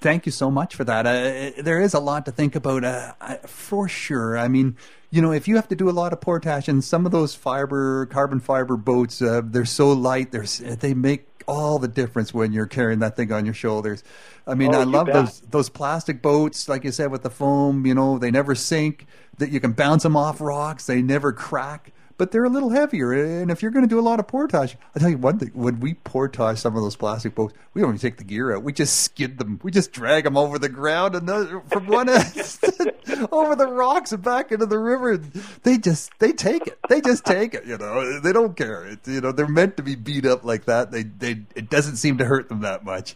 Thank 0.00 0.26
you 0.26 0.32
so 0.32 0.50
much 0.50 0.74
for 0.74 0.84
that. 0.84 1.06
Uh, 1.06 1.62
there 1.62 1.80
is 1.80 1.94
a 1.94 2.00
lot 2.00 2.26
to 2.26 2.32
think 2.32 2.54
about, 2.54 2.84
uh, 2.84 3.12
for 3.46 3.88
sure. 3.88 4.36
I 4.38 4.48
mean, 4.48 4.76
you 5.10 5.22
know, 5.22 5.32
if 5.32 5.48
you 5.48 5.56
have 5.56 5.68
to 5.68 5.74
do 5.76 5.88
a 5.88 5.92
lot 5.92 6.12
of 6.12 6.20
portage, 6.20 6.68
and 6.68 6.84
some 6.84 7.06
of 7.06 7.12
those 7.12 7.34
fiber, 7.34 8.06
carbon 8.06 8.40
fiber 8.40 8.76
boats, 8.76 9.22
uh, 9.22 9.40
they're 9.44 9.64
so 9.64 9.92
light, 9.92 10.32
they're, 10.32 10.44
they 10.76 10.94
make 10.94 11.26
all 11.48 11.78
the 11.78 11.88
difference 11.88 12.34
when 12.34 12.52
you're 12.52 12.66
carrying 12.66 12.98
that 12.98 13.16
thing 13.16 13.32
on 13.32 13.44
your 13.44 13.54
shoulders. 13.54 14.02
I 14.46 14.54
mean, 14.54 14.74
Oh, 14.74 14.80
I 14.80 14.84
love 14.84 15.06
bet. 15.06 15.14
those 15.14 15.40
those 15.42 15.68
plastic 15.68 16.20
boats, 16.20 16.68
like 16.68 16.82
you 16.84 16.90
said, 16.92 17.10
with 17.10 17.22
the 17.22 17.30
foam. 17.30 17.86
You 17.86 17.94
know, 17.94 18.18
they 18.18 18.30
never 18.32 18.54
sink. 18.54 19.06
That 19.38 19.50
you 19.50 19.60
can 19.60 19.72
bounce 19.72 20.02
them 20.02 20.16
off 20.16 20.40
rocks. 20.40 20.86
They 20.86 21.02
never 21.02 21.32
crack. 21.32 21.92
But 22.18 22.30
they're 22.30 22.44
a 22.44 22.50
little 22.50 22.70
heavier, 22.70 23.12
and 23.12 23.50
if 23.50 23.60
you're 23.60 23.70
going 23.70 23.84
to 23.84 23.88
do 23.88 23.98
a 23.98 24.00
lot 24.00 24.20
of 24.20 24.26
portage, 24.26 24.76
I 24.94 24.98
tell 24.98 25.10
you 25.10 25.18
one 25.18 25.38
thing: 25.38 25.50
when 25.52 25.80
we 25.80 25.94
portage 25.94 26.58
some 26.58 26.74
of 26.74 26.82
those 26.82 26.96
plastic 26.96 27.34
boats, 27.34 27.54
we 27.74 27.82
don't 27.82 27.90
even 27.90 28.00
take 28.00 28.16
the 28.16 28.24
gear 28.24 28.54
out. 28.54 28.62
We 28.62 28.72
just 28.72 29.00
skid 29.00 29.38
them. 29.38 29.60
We 29.62 29.70
just 29.70 29.92
drag 29.92 30.24
them 30.24 30.36
over 30.36 30.58
the 30.58 30.70
ground 30.70 31.14
and 31.14 31.28
the, 31.28 31.62
from 31.68 31.86
one 31.86 32.08
end 32.08 32.24
over 33.32 33.54
the 33.54 33.68
rocks 33.68 34.12
and 34.12 34.22
back 34.22 34.50
into 34.50 34.64
the 34.64 34.78
river. 34.78 35.18
They 35.62 35.76
just 35.76 36.10
they 36.18 36.32
take 36.32 36.66
it. 36.66 36.78
They 36.88 37.02
just 37.02 37.26
take 37.26 37.52
it. 37.52 37.66
You 37.66 37.76
know, 37.76 38.20
they 38.20 38.32
don't 38.32 38.56
care. 38.56 38.86
It, 38.86 39.06
you 39.06 39.20
know, 39.20 39.32
they're 39.32 39.46
meant 39.46 39.76
to 39.76 39.82
be 39.82 39.94
beat 39.94 40.24
up 40.24 40.42
like 40.44 40.64
that. 40.64 40.90
They 40.90 41.02
they 41.02 41.42
it 41.54 41.68
doesn't 41.68 41.96
seem 41.96 42.16
to 42.18 42.24
hurt 42.24 42.48
them 42.48 42.60
that 42.60 42.84
much. 42.84 43.14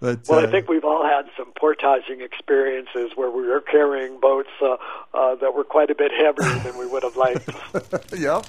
But 0.00 0.26
Well, 0.28 0.40
uh, 0.40 0.48
I 0.48 0.50
think 0.50 0.68
we've 0.68 0.84
all 0.84 1.04
had 1.04 1.26
some 1.36 1.52
portaging 1.58 2.22
experiences 2.22 3.12
where 3.14 3.30
we 3.30 3.46
were 3.46 3.60
carrying 3.60 4.18
boats 4.18 4.48
uh, 4.62 4.76
uh, 5.12 5.34
that 5.36 5.54
were 5.54 5.64
quite 5.64 5.90
a 5.90 5.94
bit 5.94 6.10
heavier 6.10 6.58
than 6.60 6.78
we 6.78 6.86
would 6.86 7.02
have 7.02 7.16
liked. 7.16 7.48
Yep. 8.16 8.46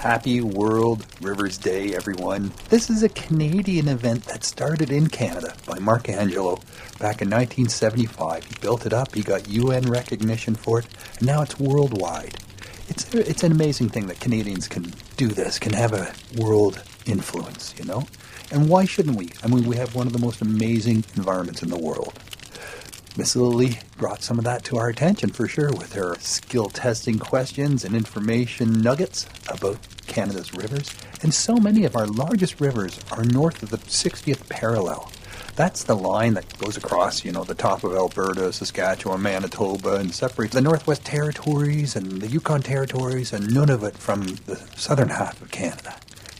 Happy 0.00 0.40
World 0.40 1.04
Rivers 1.20 1.58
Day, 1.58 1.94
everyone. 1.94 2.54
This 2.70 2.88
is 2.88 3.02
a 3.02 3.08
Canadian 3.10 3.86
event 3.86 4.24
that 4.24 4.44
started 4.44 4.90
in 4.90 5.08
Canada 5.08 5.54
by 5.66 5.78
Mark 5.78 6.08
Angelo 6.08 6.56
back 6.98 7.20
in 7.20 7.28
1975. 7.28 8.46
He 8.46 8.54
built 8.62 8.86
it 8.86 8.94
up, 8.94 9.14
he 9.14 9.22
got 9.22 9.46
UN 9.46 9.90
recognition 9.90 10.54
for 10.54 10.78
it, 10.78 10.86
and 11.18 11.26
now 11.26 11.42
it's 11.42 11.60
worldwide. 11.60 12.34
It's, 12.88 13.12
it's 13.12 13.42
an 13.42 13.52
amazing 13.52 13.90
thing 13.90 14.06
that 14.06 14.20
Canadians 14.20 14.68
can 14.68 14.90
do 15.18 15.28
this, 15.28 15.58
can 15.58 15.74
have 15.74 15.92
a 15.92 16.14
world 16.38 16.82
influence, 17.04 17.74
you 17.76 17.84
know? 17.84 18.06
And 18.50 18.70
why 18.70 18.86
shouldn't 18.86 19.16
we? 19.16 19.28
I 19.44 19.48
mean, 19.48 19.66
we 19.66 19.76
have 19.76 19.94
one 19.94 20.06
of 20.06 20.14
the 20.14 20.18
most 20.18 20.40
amazing 20.40 21.04
environments 21.14 21.62
in 21.62 21.68
the 21.68 21.78
world. 21.78 22.18
Miss 23.20 23.36
Lily 23.36 23.78
brought 23.98 24.22
some 24.22 24.38
of 24.38 24.46
that 24.46 24.64
to 24.64 24.78
our 24.78 24.88
attention 24.88 25.28
for 25.28 25.46
sure 25.46 25.70
with 25.72 25.92
her 25.92 26.14
skill 26.20 26.70
testing 26.70 27.18
questions 27.18 27.84
and 27.84 27.94
information 27.94 28.80
nuggets 28.80 29.26
about 29.46 29.76
Canada's 30.06 30.54
rivers. 30.54 30.90
And 31.20 31.34
so 31.34 31.56
many 31.56 31.84
of 31.84 31.96
our 31.96 32.06
largest 32.06 32.62
rivers 32.62 32.98
are 33.12 33.22
north 33.24 33.62
of 33.62 33.68
the 33.68 33.76
60th 33.76 34.48
parallel. 34.48 35.12
That's 35.54 35.84
the 35.84 35.96
line 35.96 36.32
that 36.32 36.58
goes 36.60 36.78
across, 36.78 37.22
you 37.22 37.30
know, 37.30 37.44
the 37.44 37.54
top 37.54 37.84
of 37.84 37.92
Alberta, 37.92 38.54
Saskatchewan, 38.54 39.20
Manitoba, 39.20 39.96
and 39.96 40.14
separates 40.14 40.54
the 40.54 40.62
Northwest 40.62 41.04
Territories 41.04 41.96
and 41.96 42.22
the 42.22 42.26
Yukon 42.26 42.62
Territories 42.62 43.34
and 43.34 43.48
Nunavut 43.48 43.98
from 43.98 44.22
the 44.46 44.56
southern 44.76 45.10
half 45.10 45.42
of 45.42 45.50
Canada. 45.50 45.94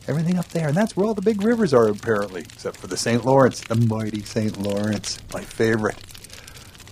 Everything 0.08 0.38
up 0.38 0.48
there, 0.48 0.68
and 0.68 0.76
that's 0.78 0.96
where 0.96 1.04
all 1.04 1.12
the 1.12 1.20
big 1.20 1.42
rivers 1.42 1.74
are, 1.74 1.88
apparently, 1.88 2.40
except 2.40 2.78
for 2.78 2.86
the 2.86 2.96
St. 2.96 3.22
Lawrence, 3.22 3.60
the 3.60 3.74
mighty 3.74 4.22
St. 4.22 4.58
Lawrence, 4.62 5.18
my 5.34 5.42
favorite. 5.42 5.98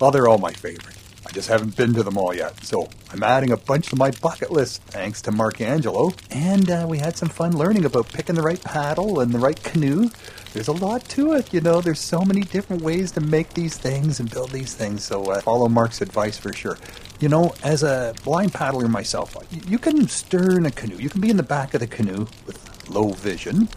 Well, 0.00 0.11
they're 0.11 0.28
all 0.28 0.38
my 0.38 0.52
favorite. 0.52 0.94
I 1.26 1.30
just 1.32 1.48
haven't 1.48 1.76
been 1.76 1.92
to 1.94 2.02
them 2.02 2.16
all 2.16 2.32
yet, 2.34 2.64
so 2.64 2.88
I'm 3.12 3.22
adding 3.22 3.50
a 3.50 3.56
bunch 3.56 3.88
to 3.88 3.96
my 3.96 4.12
bucket 4.12 4.50
list 4.50 4.80
thanks 4.84 5.20
to 5.22 5.32
Mark 5.32 5.61
Angelo. 5.61 6.12
And 6.30 6.70
uh, 6.70 6.87
we 6.88 6.98
had 6.98 7.16
some 7.18 7.28
fun 7.28 7.54
learning 7.56 7.84
about 7.84 8.08
picking 8.11 8.34
the 8.34 8.42
right 8.42 8.62
paddle 8.62 9.20
and 9.20 9.32
the 9.32 9.38
right 9.38 9.61
canoe. 9.62 10.08
There's 10.54 10.68
a 10.68 10.72
lot 10.72 11.04
to 11.11 11.34
it, 11.34 11.52
you 11.52 11.61
know. 11.61 11.82
There's 11.82 12.00
so 12.00 12.22
many 12.22 12.42
different 12.42 12.82
ways 12.82 13.11
to 13.12 13.20
make 13.20 13.52
these 13.52 13.76
things 13.76 14.20
and 14.20 14.30
build 14.30 14.50
these 14.52 14.72
things. 14.72 15.04
So 15.04 15.24
uh, 15.24 15.40
follow 15.42 15.68
Mark's 15.68 16.00
advice 16.00 16.38
for 16.38 16.52
sure. 16.52 16.78
You 17.20 17.28
know, 17.28 17.52
as 17.62 17.82
a 17.82 18.14
blind 18.24 18.54
paddler 18.54 18.88
myself, 18.88 19.37
you- 19.68 19.78
can 19.78 20.08
stern 20.08 20.64
a 20.64 20.70
canoe. 20.70 20.96
You 20.96 21.11
can 21.11 21.20
be 21.20 21.28
in 21.30 21.37
the 21.37 21.42
back 21.42 21.74
of 21.74 21.80
the 21.80 21.87
canoe 21.87 22.26
with 22.46 22.88
low 22.88 23.11
vision. 23.11 23.68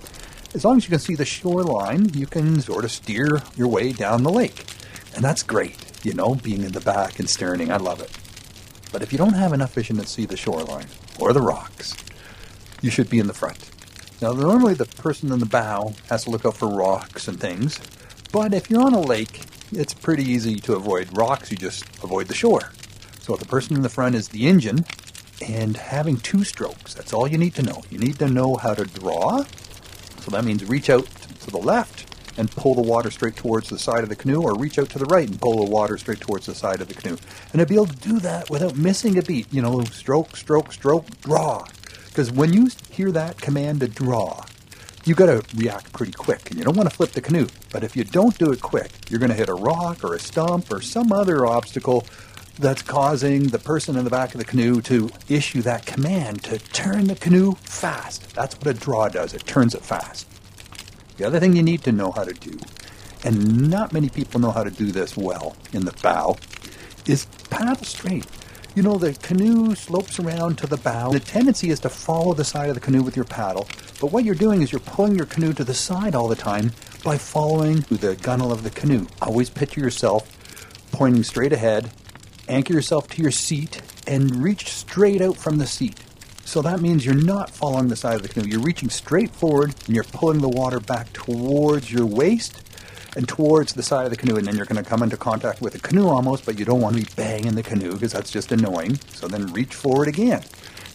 As 0.53 0.63
long 0.63 0.77
as 0.77 0.83
you 0.85 0.89
can 0.89 0.99
see 0.99 1.15
the 1.15 1.25
shoreline, 1.25 2.09
you 2.13 2.27
can 2.27 2.61
sort 2.61 2.85
of 2.85 2.91
steer 2.91 3.41
your 3.55 3.67
way 3.67 3.91
down 3.91 4.23
the 4.23 4.31
lake. 4.31 4.65
And 5.15 5.23
that's 5.23 5.43
great, 5.43 5.75
you 6.03 6.13
know, 6.13 6.35
being 6.35 6.63
in 6.63 6.71
the 6.71 6.81
back 6.81 7.19
and 7.19 7.29
steering. 7.29 7.71
I 7.71 7.77
love 7.77 8.01
it. 8.01 8.11
But 8.91 9.01
if 9.01 9.11
you 9.11 9.17
don't 9.17 9.33
have 9.33 9.53
enough 9.53 9.73
vision 9.73 9.97
to 9.97 10.07
see 10.07 10.25
the 10.25 10.37
shoreline 10.37 10.87
or 11.19 11.33
the 11.33 11.41
rocks, 11.41 11.95
you 12.81 12.91
should 12.91 13.09
be 13.09 13.19
in 13.19 13.27
the 13.27 13.33
front. 13.33 13.69
Now, 14.21 14.33
normally 14.33 14.73
the 14.73 14.85
person 14.85 15.31
in 15.31 15.39
the 15.39 15.45
bow 15.45 15.93
has 16.09 16.25
to 16.25 16.29
look 16.29 16.45
out 16.45 16.57
for 16.57 16.67
rocks 16.67 17.27
and 17.27 17.39
things, 17.39 17.79
but 18.31 18.53
if 18.53 18.69
you're 18.69 18.83
on 18.83 18.93
a 18.93 19.01
lake, 19.01 19.41
it's 19.71 19.93
pretty 19.93 20.23
easy 20.23 20.55
to 20.57 20.75
avoid 20.75 21.15
rocks. 21.17 21.49
You 21.51 21.57
just 21.57 21.85
avoid 22.03 22.27
the 22.27 22.33
shore. 22.33 22.71
So 23.21 23.35
the 23.35 23.45
person 23.45 23.75
in 23.75 23.81
the 23.81 23.89
front 23.89 24.15
is 24.15 24.27
the 24.27 24.47
engine, 24.47 24.85
and 25.47 25.75
having 25.75 26.17
two 26.17 26.43
strokes. 26.43 26.93
That's 26.93 27.13
all 27.13 27.27
you 27.27 27.37
need 27.37 27.55
to 27.55 27.63
know. 27.63 27.83
You 27.89 27.97
need 27.97 28.19
to 28.19 28.27
know 28.27 28.55
how 28.55 28.73
to 28.73 28.85
draw. 28.85 29.43
So 30.19 30.31
that 30.31 30.43
means 30.43 30.65
reach 30.65 30.89
out 30.89 31.07
to 31.41 31.51
the 31.51 31.57
left 31.57 32.05
and 32.37 32.49
pull 32.51 32.75
the 32.75 32.81
water 32.81 33.11
straight 33.11 33.35
towards 33.35 33.69
the 33.69 33.79
side 33.79 34.03
of 34.03 34.09
the 34.09 34.15
canoe, 34.15 34.41
or 34.41 34.55
reach 34.55 34.79
out 34.79 34.89
to 34.89 34.99
the 34.99 35.05
right 35.05 35.27
and 35.27 35.39
pull 35.39 35.63
the 35.63 35.71
water 35.71 35.97
straight 35.97 36.19
towards 36.19 36.45
the 36.45 36.55
side 36.55 36.81
of 36.81 36.87
the 36.87 36.93
canoe. 36.93 37.17
And 37.53 37.59
to 37.59 37.65
be 37.65 37.75
able 37.75 37.87
to 37.87 37.95
do 37.95 38.19
that 38.19 38.49
without 38.49 38.75
missing 38.75 39.17
a 39.17 39.21
beat, 39.21 39.51
you 39.53 39.61
know, 39.61 39.83
stroke, 39.85 40.35
stroke, 40.35 40.71
stroke, 40.71 41.05
draw. 41.21 41.65
Because 42.07 42.31
when 42.31 42.51
you 42.51 42.69
hear 42.89 43.11
that 43.11 43.39
command 43.39 43.79
to 43.79 43.87
draw, 43.87 44.43
you 45.05 45.15
got 45.15 45.27
to 45.27 45.43
react 45.57 45.91
pretty 45.93 46.11
quick, 46.11 46.49
and 46.49 46.59
you 46.59 46.65
don't 46.65 46.77
want 46.77 46.89
to 46.89 46.95
flip 46.95 47.11
the 47.11 47.21
canoe. 47.21 47.47
But 47.71 47.83
if 47.83 47.95
you 47.95 48.03
don't 48.03 48.37
do 48.37 48.51
it 48.51 48.61
quick, 48.61 48.91
you're 49.09 49.19
going 49.19 49.31
to 49.31 49.35
hit 49.35 49.49
a 49.49 49.53
rock 49.53 50.03
or 50.03 50.13
a 50.13 50.19
stump 50.19 50.71
or 50.71 50.81
some 50.81 51.11
other 51.11 51.45
obstacle 51.45 52.05
that's 52.59 52.81
causing 52.81 53.47
the 53.47 53.57
person 53.57 53.97
in 53.97 54.03
the 54.03 54.09
back 54.09 54.35
of 54.35 54.39
the 54.39 54.45
canoe 54.45 54.81
to 54.81 55.09
issue 55.29 55.61
that 55.63 55.85
command 55.85 56.43
to 56.43 56.59
turn 56.59 57.05
the 57.05 57.15
canoe 57.15 57.53
fast. 57.63 58.35
That's 58.35 58.55
what 58.55 58.67
a 58.67 58.73
draw 58.73 59.09
does. 59.09 59.33
It 59.33 59.45
turns 59.47 59.73
it 59.73 59.81
fast. 59.81 60.27
The 61.21 61.27
other 61.27 61.39
thing 61.39 61.55
you 61.55 61.61
need 61.61 61.83
to 61.83 61.91
know 61.91 62.11
how 62.11 62.23
to 62.23 62.33
do, 62.33 62.57
and 63.23 63.69
not 63.69 63.93
many 63.93 64.09
people 64.09 64.39
know 64.39 64.49
how 64.49 64.63
to 64.63 64.71
do 64.71 64.91
this 64.91 65.15
well 65.15 65.55
in 65.71 65.85
the 65.85 65.91
bow, 66.01 66.35
is 67.05 67.25
paddle 67.51 67.85
straight. 67.85 68.25
You 68.73 68.81
know, 68.81 68.97
the 68.97 69.13
canoe 69.13 69.75
slopes 69.75 70.17
around 70.17 70.57
to 70.57 70.65
the 70.65 70.77
bow. 70.77 71.11
The 71.11 71.19
tendency 71.19 71.69
is 71.69 71.79
to 71.81 71.89
follow 71.89 72.33
the 72.33 72.43
side 72.43 72.69
of 72.69 72.73
the 72.73 72.81
canoe 72.81 73.03
with 73.03 73.15
your 73.15 73.25
paddle, 73.25 73.67
but 73.99 74.11
what 74.11 74.25
you're 74.25 74.33
doing 74.33 74.63
is 74.63 74.71
you're 74.71 74.79
pulling 74.81 75.15
your 75.15 75.27
canoe 75.27 75.53
to 75.53 75.63
the 75.63 75.75
side 75.75 76.15
all 76.15 76.27
the 76.27 76.35
time 76.35 76.71
by 77.03 77.19
following 77.19 77.81
the 77.91 78.15
gunnel 78.23 78.51
of 78.51 78.63
the 78.63 78.71
canoe. 78.71 79.05
Always 79.21 79.51
picture 79.51 79.79
yourself 79.79 80.27
pointing 80.91 81.21
straight 81.21 81.53
ahead, 81.53 81.91
anchor 82.47 82.73
yourself 82.73 83.07
to 83.09 83.21
your 83.21 83.29
seat, 83.29 83.79
and 84.07 84.37
reach 84.37 84.71
straight 84.71 85.21
out 85.21 85.37
from 85.37 85.59
the 85.59 85.67
seat. 85.67 85.99
So 86.51 86.61
that 86.63 86.81
means 86.81 87.05
you're 87.05 87.15
not 87.15 87.49
following 87.49 87.87
the 87.87 87.95
side 87.95 88.15
of 88.15 88.23
the 88.23 88.27
canoe. 88.27 88.45
You're 88.45 88.59
reaching 88.59 88.89
straight 88.89 89.29
forward 89.29 89.73
and 89.85 89.95
you're 89.95 90.03
pulling 90.03 90.41
the 90.41 90.49
water 90.49 90.81
back 90.81 91.13
towards 91.13 91.89
your 91.89 92.05
waist 92.05 92.61
and 93.15 93.25
towards 93.25 93.71
the 93.71 93.81
side 93.81 94.03
of 94.03 94.09
the 94.09 94.17
canoe. 94.17 94.35
And 94.35 94.45
then 94.45 94.57
you're 94.57 94.65
going 94.65 94.83
to 94.83 94.89
come 94.89 95.01
into 95.01 95.15
contact 95.15 95.61
with 95.61 95.71
the 95.71 95.79
canoe 95.79 96.09
almost, 96.09 96.45
but 96.45 96.59
you 96.59 96.65
don't 96.65 96.81
want 96.81 96.97
to 96.97 97.03
be 97.03 97.07
banging 97.15 97.55
the 97.55 97.63
canoe 97.63 97.93
because 97.93 98.11
that's 98.11 98.29
just 98.29 98.51
annoying. 98.51 98.95
So 99.13 99.29
then 99.29 99.47
reach 99.53 99.73
forward 99.73 100.09
again. 100.09 100.43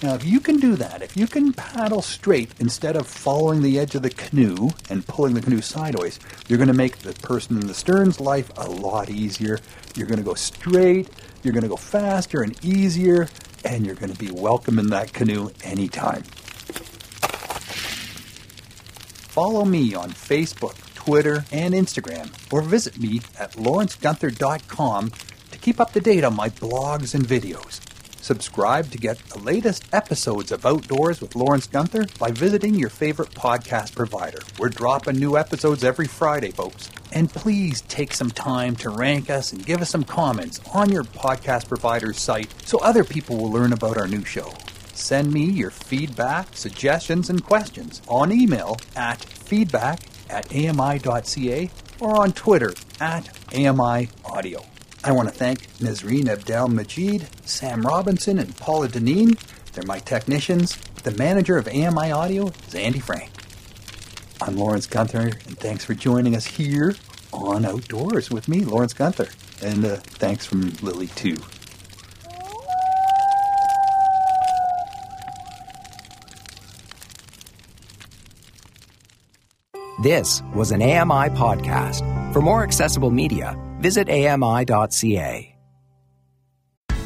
Now, 0.03 0.14
if 0.14 0.27
you 0.27 0.40
can 0.40 0.59
do 0.59 0.77
that, 0.77 1.01
if 1.01 1.16
you 1.16 1.27
can 1.27 1.55
paddle 1.55 2.03
straight 2.03 2.51
instead 2.61 2.95
of 2.95 3.07
following 3.07 3.62
the 3.62 3.79
edge 3.79 3.95
of 3.95 4.03
the 4.03 4.11
canoe 4.11 4.69
and 4.90 5.07
pulling 5.07 5.33
the 5.33 5.40
canoe 5.40 5.62
sideways, 5.62 6.21
you're 6.49 6.59
going 6.59 6.69
to 6.69 6.75
make 6.75 6.99
the 6.99 7.14
person 7.14 7.59
in 7.59 7.66
the 7.66 7.73
stern's 7.73 8.21
life 8.21 8.51
a 8.59 8.69
lot 8.69 9.09
easier. 9.09 9.59
You're 9.95 10.07
going 10.07 10.19
to 10.19 10.23
go 10.23 10.35
straight, 10.35 11.09
you're 11.42 11.55
going 11.55 11.62
to 11.62 11.71
go 11.71 11.77
faster 11.77 12.42
and 12.42 12.62
easier, 12.62 13.27
and 13.67 13.85
you're 13.85 13.97
going 13.97 14.13
to 14.13 14.19
be 14.19 14.31
welcome 14.31 14.79
in 14.79 14.89
that 14.91 15.13
canoe 15.13 15.51
anytime. 15.65 16.23
Follow 19.33 19.65
me 19.65 19.95
on 19.95 20.11
Facebook, 20.11 20.77
Twitter, 20.95 21.45
and 21.53 21.75
Instagram, 21.75 22.31
or 22.53 22.63
visit 22.63 22.99
me 22.99 23.21
at 23.39 23.53
lawrencegunther.com 23.53 25.11
to 25.51 25.59
keep 25.59 25.81
up 25.81 25.93
to 25.93 26.01
date 26.01 26.25
on 26.25 26.35
my 26.35 26.49
blogs 26.49 27.15
and 27.15 27.27
videos. 27.27 27.81
Subscribe 28.27 28.91
to 28.91 28.99
get 28.99 29.21
the 29.29 29.39
latest 29.39 29.85
episodes 29.93 30.51
of 30.51 30.67
Outdoors 30.67 31.21
with 31.21 31.37
Lawrence 31.37 31.69
Gunther 31.69 32.07
by 32.19 32.33
visiting 32.33 32.75
your 32.75 32.89
favorite 32.89 33.31
podcast 33.31 33.95
provider. 33.95 34.41
We're 34.59 34.69
dropping 34.69 35.21
new 35.21 35.37
episodes 35.37 35.85
every 35.85 36.09
Friday, 36.09 36.51
folks. 36.51 36.91
And 37.12 37.31
please 37.31 37.83
take 37.83 38.12
some 38.12 38.33
time 38.33 38.75
to 38.77 38.91
rank 38.91 39.31
us 39.31 39.53
and 39.53 39.65
give 39.65 39.81
us 39.81 39.91
some 39.91 40.03
comments 40.03 40.61
on 40.75 40.91
your 40.91 41.05
podcast 41.05 41.69
provider's 41.69 42.19
site 42.19 42.53
so 42.65 42.79
other 42.79 43.05
people 43.05 43.37
will 43.37 43.53
learn 43.53 43.73
about 43.73 43.97
our 43.97 44.09
new 44.09 44.25
show. 44.25 44.53
Send 44.93 45.33
me 45.33 45.45
your 45.45 45.71
feedback, 45.71 46.57
suggestions, 46.57 47.31
and 47.31 47.45
questions 47.45 48.03
on 48.09 48.33
email 48.33 48.77
at 48.97 49.25
feedback 49.25 50.01
at 50.29 50.53
ami.ca 50.53 51.71
or 52.01 52.21
on 52.21 52.33
Twitter 52.33 52.75
at 52.99 53.29
AMI 53.55 54.09
Audio. 54.25 54.65
I 55.07 55.12
want 55.12 55.29
to 55.29 55.35
thank 55.35 55.69
Nazreen 55.75 56.27
Abdel 56.27 56.66
Majid, 56.66 57.29
Sam 57.47 57.83
Robinson, 57.83 58.40
and 58.40 58.57
Paula 58.57 58.88
Deneen. 58.88 59.38
They're 59.73 59.85
my 59.85 60.01
technicians. 60.01 60.77
The 61.05 61.12
manager 61.12 61.57
of 61.57 61.69
AMI 61.69 62.11
Audio 62.11 62.49
is 62.66 62.75
Andy 62.75 62.99
Frank. 62.99 63.31
I'm 64.40 64.57
Lawrence 64.57 64.88
Gunther, 64.88 65.31
and 65.47 65.57
thanks 65.61 65.85
for 65.85 65.95
joining 65.95 66.35
us 66.35 66.45
here 66.45 66.97
on 67.33 67.64
Outdoors 67.64 68.33
with 68.33 68.49
me, 68.49 68.64
Lawrence 68.64 68.95
Gunther. 68.95 69.29
And 69.62 69.85
uh, 69.85 69.97
thanks 69.99 70.45
from 70.45 70.73
Lily, 70.83 71.07
too. 71.07 71.37
This 80.03 80.42
was 80.53 80.73
an 80.73 80.83
AMI 80.83 81.31
podcast. 81.37 82.33
For 82.33 82.42
more 82.42 82.64
accessible 82.64 83.12
media, 83.12 83.57
visit 83.81 84.09
ami.ca. 84.09 85.57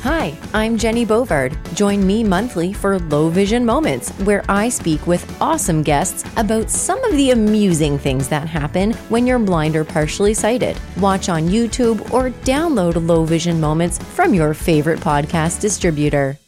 Hi, 0.03 0.35
I'm 0.55 0.79
Jenny 0.79 1.05
Bovard. 1.05 1.53
Join 1.75 2.07
me 2.07 2.25
monthly 2.25 2.73
for 2.73 2.99
Low 2.99 3.29
Vision 3.29 3.67
Moments, 3.67 4.11
where 4.21 4.43
I 4.49 4.71
speak 4.71 5.07
with 5.07 5.43
awesome 5.43 5.83
guests 5.83 6.25
about 6.39 6.71
some 6.71 7.05
of 7.05 7.13
the 7.19 7.33
amusing 7.33 7.99
things 7.99 8.27
that 8.29 8.49
happen 8.49 8.93
when 9.11 9.27
you're 9.27 9.39
blind 9.39 9.77
or 9.77 9.85
partially 9.85 10.33
sighted. 10.33 10.81
Watch 10.99 11.29
on 11.29 11.49
YouTube 11.49 12.11
or 12.15 12.31
download 12.45 13.07
Low 13.07 13.25
Vision 13.27 13.61
Moments 13.61 13.99
from 13.99 14.33
your 14.33 14.55
favorite 14.55 15.01
podcast 15.01 15.61
distributor. 15.61 16.39